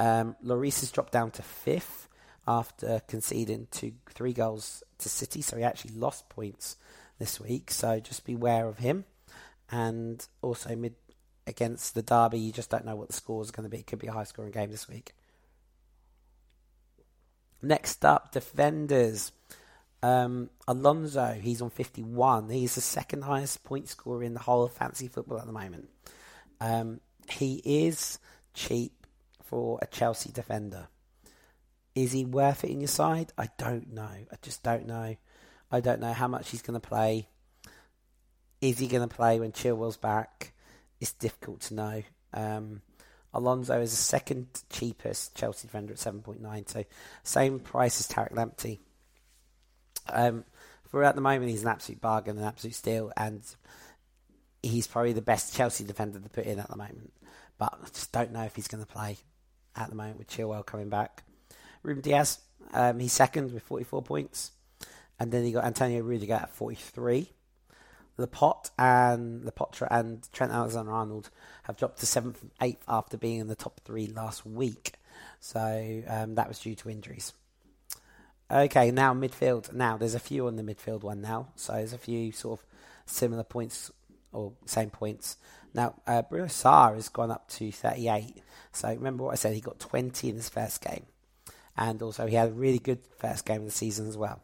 Um, 0.00 0.36
Lloris 0.44 0.80
has 0.80 0.90
dropped 0.90 1.12
down 1.12 1.30
to 1.32 1.42
fifth 1.42 2.08
after 2.46 3.00
conceding 3.06 3.68
two, 3.70 3.92
three 4.10 4.32
goals 4.32 4.82
to 4.98 5.08
City, 5.08 5.40
so 5.42 5.56
he 5.56 5.62
actually 5.62 5.94
lost 5.94 6.28
points 6.28 6.76
this 7.18 7.40
week. 7.40 7.70
So 7.70 8.00
just 8.00 8.24
beware 8.24 8.66
of 8.66 8.78
him. 8.78 9.04
And 9.70 10.26
also 10.42 10.76
mid 10.76 10.94
against 11.46 11.94
the 11.94 12.02
derby, 12.02 12.38
you 12.38 12.52
just 12.52 12.70
don't 12.70 12.84
know 12.84 12.96
what 12.96 13.08
the 13.08 13.14
score 13.14 13.42
is 13.42 13.50
going 13.50 13.64
to 13.64 13.70
be. 13.70 13.78
It 13.78 13.86
could 13.86 13.98
be 13.98 14.08
a 14.08 14.12
high 14.12 14.24
scoring 14.24 14.52
game 14.52 14.70
this 14.70 14.88
week. 14.88 15.14
Next 17.62 18.04
up, 18.04 18.32
defenders. 18.32 19.32
Um, 20.02 20.50
Alonso, 20.68 21.32
he's 21.40 21.62
on 21.62 21.70
51. 21.70 22.50
He's 22.50 22.74
the 22.74 22.82
second 22.82 23.22
highest 23.22 23.64
point 23.64 23.88
scorer 23.88 24.22
in 24.22 24.34
the 24.34 24.40
whole 24.40 24.64
of 24.64 24.72
fantasy 24.72 25.08
football 25.08 25.38
at 25.38 25.46
the 25.46 25.52
moment. 25.52 25.88
Um, 26.60 27.00
he 27.30 27.62
is 27.64 28.18
cheap 28.52 29.03
for 29.54 29.78
a 29.80 29.86
Chelsea 29.86 30.32
defender. 30.32 30.88
Is 31.94 32.10
he 32.10 32.24
worth 32.24 32.64
it 32.64 32.70
in 32.70 32.80
your 32.80 32.88
side? 32.88 33.32
I 33.38 33.50
don't 33.56 33.92
know. 33.92 34.02
I 34.02 34.36
just 34.42 34.64
don't 34.64 34.84
know. 34.84 35.14
I 35.70 35.78
don't 35.78 36.00
know 36.00 36.12
how 36.12 36.26
much 36.26 36.50
he's 36.50 36.60
going 36.60 36.80
to 36.80 36.84
play. 36.84 37.28
Is 38.60 38.80
he 38.80 38.88
going 38.88 39.08
to 39.08 39.14
play 39.14 39.38
when 39.38 39.52
Chilwell's 39.52 39.96
back? 39.96 40.54
It's 41.00 41.12
difficult 41.12 41.60
to 41.60 41.74
know. 41.74 42.02
Um, 42.32 42.82
Alonso 43.32 43.80
is 43.80 43.92
the 43.92 43.96
second 43.96 44.48
cheapest 44.70 45.36
Chelsea 45.36 45.68
defender 45.68 45.92
at 45.92 46.00
7.9, 46.00 46.68
so 46.68 46.84
same 47.22 47.60
price 47.60 48.00
as 48.00 48.08
Tariq 48.08 48.32
Lamptey. 48.32 48.80
Um, 50.08 50.42
for 50.88 51.04
at 51.04 51.14
the 51.14 51.20
moment, 51.20 51.52
he's 51.52 51.62
an 51.62 51.68
absolute 51.68 52.00
bargain, 52.00 52.38
an 52.38 52.44
absolute 52.44 52.74
steal, 52.74 53.12
and 53.16 53.40
he's 54.64 54.88
probably 54.88 55.12
the 55.12 55.22
best 55.22 55.54
Chelsea 55.54 55.84
defender 55.84 56.18
to 56.18 56.28
put 56.28 56.44
in 56.44 56.58
at 56.58 56.68
the 56.68 56.76
moment. 56.76 57.12
But 57.56 57.78
I 57.80 57.86
just 57.86 58.10
don't 58.10 58.32
know 58.32 58.42
if 58.42 58.56
he's 58.56 58.66
going 58.66 58.84
to 58.84 58.92
play 58.92 59.18
at 59.76 59.90
the 59.90 59.96
moment 59.96 60.18
with 60.18 60.28
Chilwell 60.28 60.64
coming 60.64 60.88
back. 60.88 61.22
Ruben 61.82 62.02
Dias, 62.02 62.38
um, 62.72 62.98
he's 62.98 63.12
second 63.12 63.52
with 63.52 63.62
44 63.62 64.02
points. 64.02 64.52
And 65.18 65.30
then 65.30 65.44
you 65.44 65.52
got 65.52 65.64
Antonio 65.64 66.02
Rudiger 66.02 66.34
at 66.34 66.50
43. 66.50 67.30
Laporte 68.16 68.70
and 68.78 69.44
Laporte 69.44 69.82
and 69.90 70.26
Trent 70.32 70.52
Alexander-Arnold 70.52 71.30
have 71.64 71.76
dropped 71.76 71.98
to 72.00 72.06
seventh 72.06 72.40
and 72.42 72.50
eighth 72.60 72.84
after 72.86 73.16
being 73.16 73.40
in 73.40 73.48
the 73.48 73.56
top 73.56 73.80
three 73.84 74.06
last 74.06 74.46
week. 74.46 74.94
So 75.40 76.02
um, 76.08 76.36
that 76.36 76.48
was 76.48 76.58
due 76.58 76.74
to 76.76 76.90
injuries. 76.90 77.32
Okay, 78.50 78.90
now 78.90 79.14
midfield. 79.14 79.72
Now 79.72 79.96
there's 79.96 80.14
a 80.14 80.20
few 80.20 80.46
on 80.46 80.56
the 80.56 80.62
midfield 80.62 81.02
one 81.02 81.20
now. 81.20 81.48
So 81.56 81.72
there's 81.72 81.92
a 81.92 81.98
few 81.98 82.30
sort 82.30 82.60
of 82.60 82.66
similar 83.06 83.42
points 83.42 83.90
or 84.32 84.52
same 84.66 84.90
points. 84.90 85.36
Now 85.74 85.94
uh, 86.06 86.22
Bruno 86.22 86.46
Sarr 86.46 86.94
has 86.94 87.08
gone 87.08 87.30
up 87.30 87.48
to 87.50 87.70
38. 87.70 88.42
So 88.72 88.88
remember 88.88 89.24
what 89.24 89.32
I 89.32 89.36
said? 89.36 89.54
He 89.54 89.60
got 89.60 89.80
20 89.80 90.30
in 90.30 90.36
his 90.36 90.48
first 90.48 90.82
game 90.82 91.06
and 91.76 92.00
also 92.02 92.26
he 92.26 92.36
had 92.36 92.48
a 92.48 92.52
really 92.52 92.78
good 92.78 93.00
first 93.18 93.44
game 93.44 93.60
of 93.60 93.64
the 93.66 93.70
season 93.72 94.08
as 94.08 94.16
well. 94.16 94.40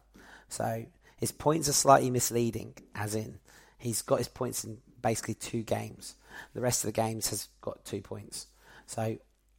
So 0.49 0.85
his 1.17 1.31
points 1.31 1.69
are 1.69 1.73
slightly 1.73 2.09
misleading, 2.09 2.73
as 2.93 3.15
in 3.15 3.39
he's 3.77 4.01
got 4.01 4.19
his 4.19 4.27
points 4.27 4.63
in 4.63 4.79
basically 5.01 5.35
two 5.35 5.63
games. 5.63 6.15
The 6.53 6.61
rest 6.61 6.83
of 6.83 6.87
the 6.89 7.01
games 7.01 7.29
has 7.29 7.47
got 7.61 7.83
two 7.85 8.01
points. 8.01 8.47
So 8.85 9.17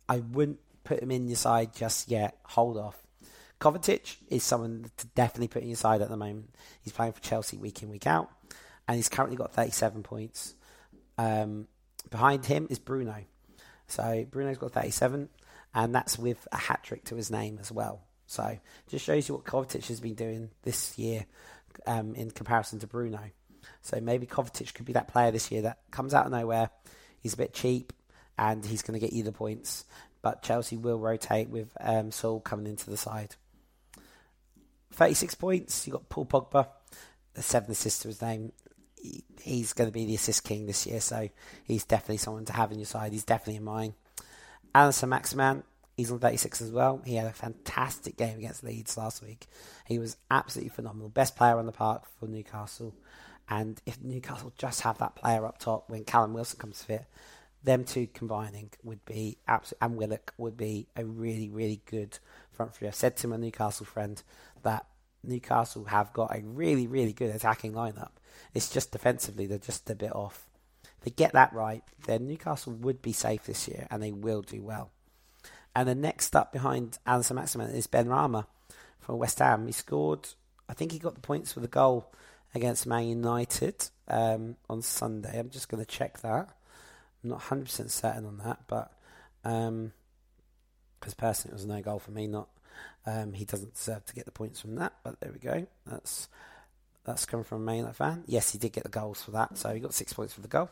I 0.08 0.18
wouldn't 0.18 0.61
put 0.85 1.02
him 1.02 1.11
in 1.11 1.28
your 1.28 1.37
side 1.37 1.74
just 1.74 2.11
yet. 2.11 2.37
Hold 2.44 2.76
off. 2.76 3.02
Kovacic 3.61 4.16
is 4.28 4.42
someone 4.42 4.90
to 4.96 5.06
definitely 5.08 5.48
put 5.48 5.62
in 5.62 5.68
your 5.68 5.76
side 5.76 6.02
at 6.02 6.08
the 6.08 6.16
moment. 6.16 6.54
He's 6.82 6.92
playing 6.92 7.12
for 7.12 7.20
Chelsea 7.20 7.56
week 7.56 7.82
in, 7.82 7.88
week 7.88 8.06
out, 8.06 8.28
and 8.88 8.96
he's 8.96 9.08
currently 9.08 9.37
got 9.37 9.52
37 9.54 10.02
points. 10.02 10.54
Um, 11.22 11.68
behind 12.11 12.44
him 12.44 12.66
is 12.70 12.78
Bruno. 12.78 13.24
So 13.87 14.26
Bruno's 14.30 14.58
got 14.58 14.72
37 14.72 15.28
and 15.74 15.94
that's 15.94 16.18
with 16.18 16.48
a 16.50 16.56
hat 16.56 16.82
trick 16.82 17.04
to 17.04 17.16
his 17.16 17.30
name 17.30 17.58
as 17.61 17.70
well. 17.70 18.00
So 18.26 18.58
just 18.88 19.04
shows 19.04 19.28
you 19.28 19.35
what 19.35 19.44
Kovacic 19.44 19.87
has 19.88 20.00
been 20.00 20.14
doing 20.14 20.50
this 20.62 20.98
year 20.98 21.26
um, 21.87 22.14
in 22.14 22.30
comparison 22.30 22.78
to 22.80 22.87
Bruno. 22.87 23.20
So 23.82 24.00
maybe 24.00 24.26
Kovacic 24.26 24.74
could 24.74 24.87
be 24.87 24.94
that 24.94 25.08
player 25.08 25.30
this 25.30 25.50
year 25.50 25.62
that 25.62 25.78
comes 25.90 26.14
out 26.14 26.26
of 26.26 26.32
nowhere. 26.32 26.70
He's 27.20 27.35
a 27.35 27.37
bit 27.38 27.54
cheap 27.54 27.92
and 28.38 28.64
he's 28.64 28.82
going 28.82 28.98
to 28.98 29.04
get 29.04 29.14
you 29.14 29.22
the 29.22 29.32
points. 29.32 29.85
But 30.22 30.42
Chelsea 30.42 30.76
will 30.76 30.98
rotate 30.98 31.50
with 31.50 31.68
um, 31.80 32.11
Saul 32.11 32.40
coming 32.40 32.66
into 32.66 32.88
the 32.90 32.96
side. 32.96 33.37
36 34.92 35.35
points. 35.35 35.87
You've 35.87 35.94
got 35.94 36.08
Paul 36.08 36.26
Pogba, 36.26 36.68
the 37.35 37.42
seventh 37.42 37.70
assist 37.70 38.02
to 38.02 38.08
his 38.08 38.22
name. 38.22 38.52
He's 39.40 39.72
going 39.72 39.88
to 39.88 39.92
be 39.92 40.06
the 40.06 40.14
assist 40.14 40.44
king 40.44 40.66
this 40.66 40.86
year, 40.86 41.00
so 41.00 41.28
he's 41.64 41.84
definitely 41.84 42.18
someone 42.18 42.44
to 42.46 42.52
have 42.52 42.72
in 42.72 42.78
your 42.78 42.86
side. 42.86 43.12
He's 43.12 43.24
definitely 43.24 43.56
in 43.56 43.64
mine. 43.64 43.94
Allan 44.74 44.92
Saint-Maximin, 44.92 45.64
he's 45.96 46.10
on 46.10 46.18
36 46.18 46.62
as 46.62 46.70
well. 46.70 47.02
He 47.04 47.16
had 47.16 47.26
a 47.26 47.32
fantastic 47.32 48.16
game 48.16 48.38
against 48.38 48.64
Leeds 48.64 48.96
last 48.96 49.22
week. 49.22 49.46
He 49.86 49.98
was 49.98 50.16
absolutely 50.30 50.70
phenomenal. 50.70 51.08
Best 51.08 51.36
player 51.36 51.58
on 51.58 51.66
the 51.66 51.72
park 51.72 52.04
for 52.18 52.26
Newcastle. 52.26 52.94
And 53.48 53.80
if 53.84 54.00
Newcastle 54.02 54.52
just 54.56 54.82
have 54.82 54.98
that 54.98 55.16
player 55.16 55.44
up 55.44 55.58
top 55.58 55.90
when 55.90 56.04
Callum 56.04 56.32
Wilson 56.32 56.58
comes 56.58 56.82
fit, 56.82 57.04
them 57.64 57.84
two 57.84 58.08
combining 58.08 58.70
would 58.82 59.04
be 59.04 59.36
absolute, 59.46 59.78
and 59.80 59.96
Willock 59.96 60.32
would 60.36 60.56
be 60.56 60.88
a 60.96 61.04
really, 61.04 61.48
really 61.48 61.80
good 61.86 62.18
front 62.50 62.74
three. 62.74 62.88
I've 62.88 62.94
said 62.94 63.16
to 63.18 63.28
my 63.28 63.36
Newcastle 63.36 63.86
friend 63.86 64.22
that 64.62 64.86
Newcastle 65.24 65.85
have 65.85 66.12
got 66.12 66.35
a 66.37 66.42
really, 66.42 66.87
really 66.87 67.12
good 67.12 67.35
attacking 67.35 67.72
lineup. 67.72 68.11
It's 68.54 68.70
just 68.70 68.92
defensively, 68.92 69.46
they're 69.46 69.58
just 69.58 69.88
a 69.90 69.94
bit 69.94 70.14
off 70.14 70.46
If 70.98 71.04
they 71.04 71.11
get 71.11 71.32
that 71.32 71.52
right, 71.52 71.82
then 72.06 72.26
Newcastle 72.26 72.72
would 72.74 73.02
be 73.02 73.12
safe 73.12 73.44
this 73.44 73.68
year 73.68 73.87
and 73.90 74.02
they 74.02 74.12
will 74.12 74.42
do 74.42 74.62
well. 74.62 74.90
And 75.74 75.88
the 75.88 75.94
next 75.94 76.37
up 76.37 76.52
behind 76.52 76.98
Allan 77.06 77.22
Saint-Maximin 77.22 77.70
is 77.70 77.87
Benrahma 77.87 78.46
from 79.00 79.18
West 79.18 79.38
Ham. 79.38 79.66
He 79.66 79.72
scored 79.72 80.28
I 80.68 80.74
think 80.74 80.92
he 80.92 80.98
got 80.98 81.14
the 81.14 81.20
points 81.20 81.52
for 81.52 81.61
the 81.61 81.68
goal 81.68 82.11
against 82.54 82.87
Man 82.87 83.06
United 83.06 83.88
um, 84.08 84.56
on 84.70 84.80
Sunday. 84.80 85.38
I'm 85.38 85.50
just 85.50 85.68
going 85.68 85.85
to 85.85 85.90
check 85.90 86.20
that. 86.20 86.48
I'm 87.22 87.30
not 87.30 87.40
100% 87.40 87.90
certain 87.90 88.24
on 88.24 88.38
that, 88.38 88.61
but 88.68 88.90
because 89.42 89.68
um, 89.68 89.92
personally 91.18 91.52
it 91.52 91.56
was 91.56 91.66
no 91.66 91.82
goal 91.82 91.98
for 91.98 92.11
me. 92.11 92.26
Not 92.26 92.48
um, 93.06 93.32
he 93.32 93.44
doesn't 93.44 93.74
deserve 93.74 94.04
to 94.06 94.14
get 94.14 94.24
the 94.24 94.30
points 94.30 94.61
from 94.61 94.76
that, 94.76 94.92
but 95.02 95.20
there 95.20 95.32
we 95.32 95.38
go. 95.38 95.66
That's 95.87 96.28
that's 97.04 97.26
coming 97.26 97.44
from 97.44 97.68
a 97.68 97.74
United 97.74 97.96
fan. 97.96 98.24
Yes, 98.26 98.52
he 98.52 98.58
did 98.58 98.72
get 98.72 98.85
the 98.85 98.90
goals 98.90 99.22
for 99.22 99.32
that, 99.32 99.58
so 99.58 99.74
he 99.74 99.80
got 99.80 99.94
six 99.94 100.12
points 100.12 100.32
for 100.32 100.40
the 100.40 100.48
goal. 100.48 100.70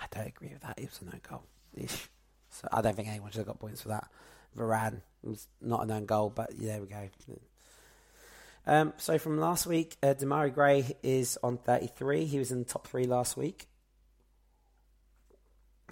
I 0.00 0.06
don't 0.10 0.28
agree 0.28 0.50
with 0.52 0.62
that. 0.62 0.78
It 0.78 0.90
was 0.90 1.00
a 1.02 1.04
no 1.04 1.18
goal. 1.28 1.42
Ish. 1.76 2.08
So 2.50 2.68
I 2.72 2.82
don't 2.82 2.94
think 2.94 3.08
anyone 3.08 3.30
should 3.32 3.38
have 3.38 3.48
got 3.48 3.58
points 3.58 3.80
for 3.80 3.88
that. 3.88 4.08
Varane 4.56 5.00
was 5.22 5.48
not 5.60 5.82
a 5.82 5.86
known 5.86 6.06
goal, 6.06 6.30
but 6.30 6.50
yeah, 6.56 6.72
there 6.72 6.80
we 6.82 6.86
go. 6.86 7.08
Um, 8.66 8.92
so 8.96 9.18
from 9.18 9.38
last 9.38 9.66
week, 9.66 9.96
uh, 10.02 10.14
Demarai 10.14 10.54
Gray 10.54 10.96
is 11.02 11.36
on 11.42 11.58
33. 11.58 12.24
He 12.26 12.38
was 12.38 12.52
in 12.52 12.60
the 12.60 12.64
top 12.64 12.86
three 12.86 13.06
last 13.06 13.36
week. 13.36 13.66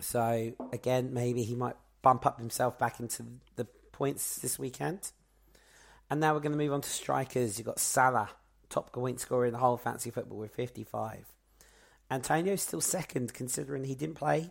So 0.01 0.53
again, 0.73 1.13
maybe 1.13 1.43
he 1.43 1.55
might 1.55 1.77
bump 2.03 2.27
up 2.27 2.39
himself 2.39 2.79
back 2.79 3.01
into 3.01 3.25
the 3.57 3.67
points 3.93 4.37
this 4.37 4.59
weekend. 4.59 5.13
And 6.13 6.21
now 6.21 6.35
we're 6.35 6.41
going 6.41 6.53
to 6.53 6.59
move 6.59 6.75
on 6.75 6.83
to 6.83 6.91
strikers. 6.91 7.57
You've 7.57 7.65
got 7.65 7.79
Salah, 7.79 8.29
top 8.69 8.93
point 8.93 9.19
scorer 9.19 9.47
in 9.47 9.55
the 9.55 9.59
whole 9.59 9.79
fantasy 9.79 10.11
football 10.11 10.37
with 10.37 10.55
55. 10.55 11.25
Antonio's 12.11 12.61
still 12.61 12.83
second, 12.83 13.33
considering 13.33 13.85
he 13.85 13.95
didn't 13.95 14.17
play 14.17 14.51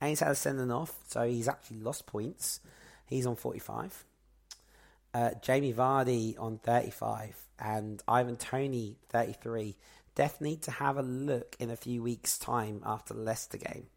and 0.00 0.08
he's 0.08 0.20
had 0.20 0.30
a 0.30 0.34
sending 0.34 0.70
off, 0.70 0.94
so 1.06 1.28
he's 1.28 1.48
actually 1.48 1.80
lost 1.80 2.06
points. 2.06 2.60
He's 3.04 3.26
on 3.26 3.36
45. 3.36 4.06
Uh, 5.12 5.30
Jamie 5.42 5.74
Vardy 5.74 6.34
on 6.40 6.56
35 6.56 7.36
and 7.58 8.02
Ivan 8.08 8.36
Toney 8.36 8.96
33 9.10 9.76
definitely 10.14 10.48
need 10.48 10.62
to 10.62 10.70
have 10.70 10.96
a 10.96 11.02
look 11.02 11.56
in 11.60 11.70
a 11.70 11.76
few 11.76 12.02
weeks' 12.02 12.38
time 12.38 12.80
after 12.86 13.12
the 13.12 13.20
Leicester 13.20 13.58
game. 13.58 13.88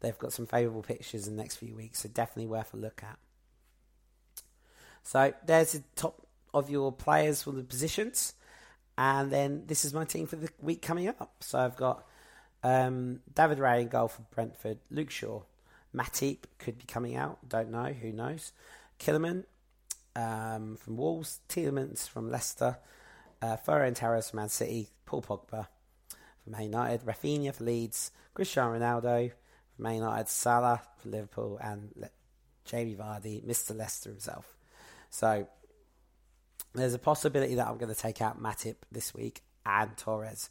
They've 0.00 0.18
got 0.18 0.34
some 0.34 0.44
favourable 0.44 0.82
pictures 0.82 1.26
in 1.26 1.34
the 1.34 1.42
next 1.42 1.56
few 1.56 1.74
weeks, 1.74 2.00
so 2.00 2.10
definitely 2.10 2.48
worth 2.48 2.74
a 2.74 2.76
look 2.76 3.02
at. 3.02 3.16
So 5.02 5.32
there's 5.46 5.72
the 5.72 5.82
top 5.96 6.27
of 6.54 6.70
your 6.70 6.92
players 6.92 7.42
for 7.42 7.52
the 7.52 7.62
positions, 7.62 8.34
and 8.96 9.30
then 9.30 9.64
this 9.66 9.84
is 9.84 9.94
my 9.94 10.04
team 10.04 10.26
for 10.26 10.36
the 10.36 10.50
week 10.60 10.82
coming 10.82 11.08
up. 11.08 11.36
So 11.40 11.58
I've 11.58 11.76
got 11.76 12.04
um, 12.62 13.20
David 13.34 13.58
Raya 13.58 13.82
in 13.82 13.88
goal 13.88 14.08
for 14.08 14.22
Brentford, 14.34 14.78
Luke 14.90 15.10
Shaw, 15.10 15.42
Matip 15.94 16.38
could 16.58 16.78
be 16.78 16.84
coming 16.84 17.16
out, 17.16 17.38
don't 17.48 17.70
know, 17.70 17.92
who 17.92 18.12
knows. 18.12 18.52
Kilman 18.98 19.44
um, 20.16 20.76
from 20.76 20.96
Wolves, 20.96 21.40
Tielemans 21.48 22.08
from 22.08 22.30
Leicester, 22.30 22.78
uh, 23.40 23.56
Ferran 23.56 23.94
Torres 23.94 24.30
from 24.30 24.38
Man 24.38 24.48
City, 24.48 24.90
Paul 25.06 25.22
Pogba 25.22 25.66
from 26.42 26.52
Man 26.52 26.64
United, 26.64 27.02
Raphinha 27.02 27.54
for 27.54 27.64
Leeds, 27.64 28.10
Cristiano 28.34 28.78
Ronaldo 28.78 29.30
from 29.76 29.82
Man 29.82 29.96
United, 29.96 30.28
Salah 30.28 30.82
for 30.98 31.08
Liverpool, 31.08 31.58
and 31.62 31.90
Le- 31.96 32.10
Jamie 32.64 32.96
Vardy, 32.96 33.42
Mr. 33.44 33.76
Leicester 33.76 34.10
himself. 34.10 34.56
So 35.10 35.48
there's 36.80 36.94
a 36.94 36.98
possibility 36.98 37.54
that 37.56 37.66
I'm 37.66 37.78
going 37.78 37.94
to 37.94 38.00
take 38.00 38.20
out 38.20 38.42
Matip 38.42 38.76
this 38.90 39.14
week 39.14 39.42
and 39.64 39.96
Torres. 39.96 40.50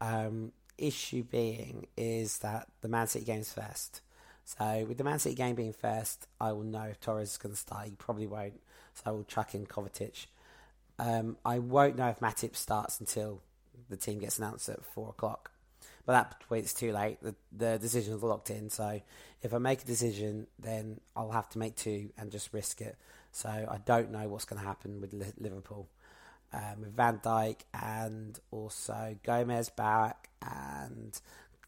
Um, 0.00 0.52
issue 0.78 1.22
being 1.22 1.86
is 1.96 2.38
that 2.38 2.68
the 2.80 2.88
Man 2.88 3.06
City 3.06 3.24
game's 3.24 3.52
first. 3.52 4.00
So 4.44 4.84
with 4.86 4.98
the 4.98 5.04
Man 5.04 5.18
City 5.18 5.34
game 5.34 5.54
being 5.54 5.72
first, 5.72 6.26
I 6.40 6.52
will 6.52 6.64
know 6.64 6.82
if 6.82 7.00
Torres 7.00 7.32
is 7.32 7.36
going 7.38 7.54
to 7.54 7.60
start. 7.60 7.86
He 7.86 7.92
probably 7.92 8.26
won't, 8.26 8.60
so 8.94 9.02
I 9.06 9.10
will 9.12 9.24
chuck 9.24 9.54
in 9.54 9.66
Kovacic. 9.66 10.26
Um, 10.98 11.36
I 11.44 11.58
won't 11.58 11.96
know 11.96 12.08
if 12.08 12.20
Matip 12.20 12.54
starts 12.54 13.00
until 13.00 13.40
the 13.88 13.96
team 13.96 14.18
gets 14.18 14.38
announced 14.38 14.68
at 14.68 14.84
four 14.84 15.10
o'clock. 15.10 15.50
But 16.06 16.12
that 16.12 16.40
point 16.48 16.64
it's 16.64 16.74
too 16.74 16.92
late. 16.92 17.18
The 17.22 17.34
the 17.50 17.78
decision's 17.78 18.22
locked 18.22 18.50
in. 18.50 18.68
So 18.68 19.00
if 19.42 19.54
I 19.54 19.58
make 19.58 19.82
a 19.82 19.86
decision, 19.86 20.46
then 20.58 21.00
I'll 21.16 21.30
have 21.30 21.48
to 21.50 21.58
make 21.58 21.76
two 21.76 22.10
and 22.18 22.30
just 22.30 22.52
risk 22.52 22.80
it. 22.80 22.96
So 23.34 23.48
I 23.48 23.78
don't 23.84 24.12
know 24.12 24.28
what's 24.28 24.44
going 24.44 24.60
to 24.60 24.66
happen 24.66 25.00
with 25.00 25.12
Liverpool. 25.38 25.88
Um, 26.52 26.82
with 26.82 26.94
Van 26.94 27.18
Dijk 27.18 27.62
and 27.74 28.38
also 28.52 29.16
Gomez 29.24 29.70
back 29.70 30.28
and 30.40 31.20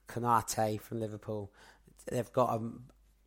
Konate 0.08 0.80
from 0.80 1.00
Liverpool. 1.00 1.50
They've 2.08 2.32
got 2.32 2.50
um, 2.50 2.84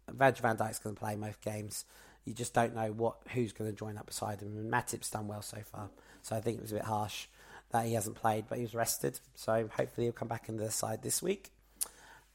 Virgil 0.10 0.44
Van 0.44 0.56
Dijk's 0.56 0.80
going 0.80 0.96
to 0.96 1.00
play 1.00 1.18
most 1.18 1.42
games. 1.42 1.84
You 2.24 2.34
just 2.34 2.54
don't 2.54 2.74
know 2.74 2.94
what 2.94 3.18
who's 3.34 3.52
going 3.52 3.70
to 3.70 3.76
join 3.76 3.98
up 3.98 4.06
beside 4.06 4.40
him. 4.40 4.56
And 4.56 4.72
Matip's 4.72 5.10
done 5.10 5.28
well 5.28 5.42
so 5.42 5.58
far, 5.66 5.90
so 6.22 6.38
I 6.38 6.40
think 6.40 6.60
it 6.60 6.62
was 6.62 6.72
a 6.72 6.76
bit 6.76 6.86
harsh 6.86 7.28
that 7.72 7.86
he 7.86 7.94
hasn't 7.94 8.16
played, 8.16 8.46
but 8.48 8.58
he 8.58 8.64
was 8.64 8.74
rested. 8.74 9.20
So 9.36 9.70
hopefully 9.76 10.06
he'll 10.06 10.14
come 10.14 10.30
back 10.30 10.48
into 10.48 10.64
the 10.64 10.72
side 10.72 11.02
this 11.02 11.22
week. 11.22 11.52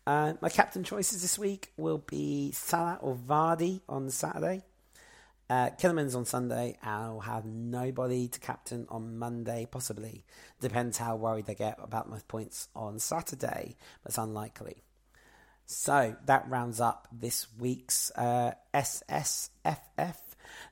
Uh, 0.07 0.35
my 0.43 0.51
captain 0.51 0.85
choices 0.85 1.23
this 1.23 1.39
week 1.39 1.73
will 1.79 2.05
be 2.07 2.53
Salah 2.53 2.99
or 3.01 3.15
Vardy 3.15 3.81
on 3.89 4.11
Saturday. 4.11 4.65
Uh, 5.51 5.71
Kilman's 5.71 6.15
on 6.15 6.25
Sunday. 6.25 6.79
I'll 6.83 7.21
have 7.21 7.45
nobody 7.45 8.29
to 8.29 8.41
captain 8.41 8.87
on 8.89 9.19
Monday, 9.19 9.67
possibly. 9.71 10.25
Depends 10.61 10.99
how 10.99 11.17
worried 11.17 11.47
they 11.47 11.55
get 11.55 11.79
about 11.83 12.09
my 12.09 12.19
points 12.29 12.69
on 12.75 12.99
Saturday, 12.99 13.77
it's 14.07 14.19
unlikely. 14.19 14.83
So 15.67 16.17
that 16.27 16.49
rounds 16.49 16.81
up 16.81 17.09
this 17.11 17.47
week's 17.59 18.11
uh, 18.17 18.53
SSFF, 18.75 20.17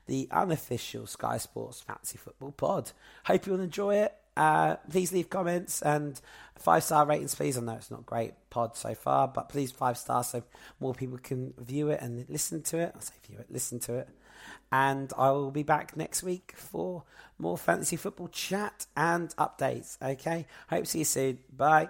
the 0.05 0.27
unofficial 0.31 1.07
Sky 1.07 1.37
Sports 1.37 1.81
Fantasy 1.81 2.17
Football 2.17 2.51
Pod. 2.51 2.91
Hope 3.25 3.45
you'll 3.47 3.59
enjoy 3.59 3.95
it. 3.95 4.15
Uh, 4.35 4.77
please 4.89 5.11
leave 5.11 5.29
comments 5.29 5.81
and 5.83 6.19
five 6.57 6.83
star 6.83 7.05
ratings, 7.05 7.35
please. 7.35 7.57
I 7.57 7.61
know 7.61 7.73
it's 7.73 7.91
not 7.91 8.05
great 8.05 8.33
pod 8.49 8.75
so 8.75 8.95
far, 8.95 9.27
but 9.27 9.49
please 9.49 9.71
five 9.71 9.97
stars 9.97 10.27
so 10.27 10.43
more 10.79 10.93
people 10.93 11.19
can 11.19 11.53
view 11.59 11.89
it 11.89 12.01
and 12.01 12.25
listen 12.29 12.63
to 12.63 12.79
it. 12.79 12.93
I 12.95 12.99
say 12.99 13.13
view 13.27 13.37
it, 13.39 13.47
listen 13.51 13.79
to 13.81 13.95
it. 13.95 14.09
And 14.71 15.11
I 15.17 15.31
will 15.31 15.51
be 15.51 15.63
back 15.63 15.95
next 15.95 16.23
week 16.23 16.53
for 16.55 17.03
more 17.37 17.57
fantasy 17.57 17.95
football 17.95 18.27
chat 18.29 18.87
and 18.95 19.29
updates. 19.37 20.01
Okay, 20.01 20.47
hope 20.69 20.85
to 20.85 20.89
see 20.89 20.99
you 20.99 21.05
soon. 21.05 21.39
Bye. 21.55 21.89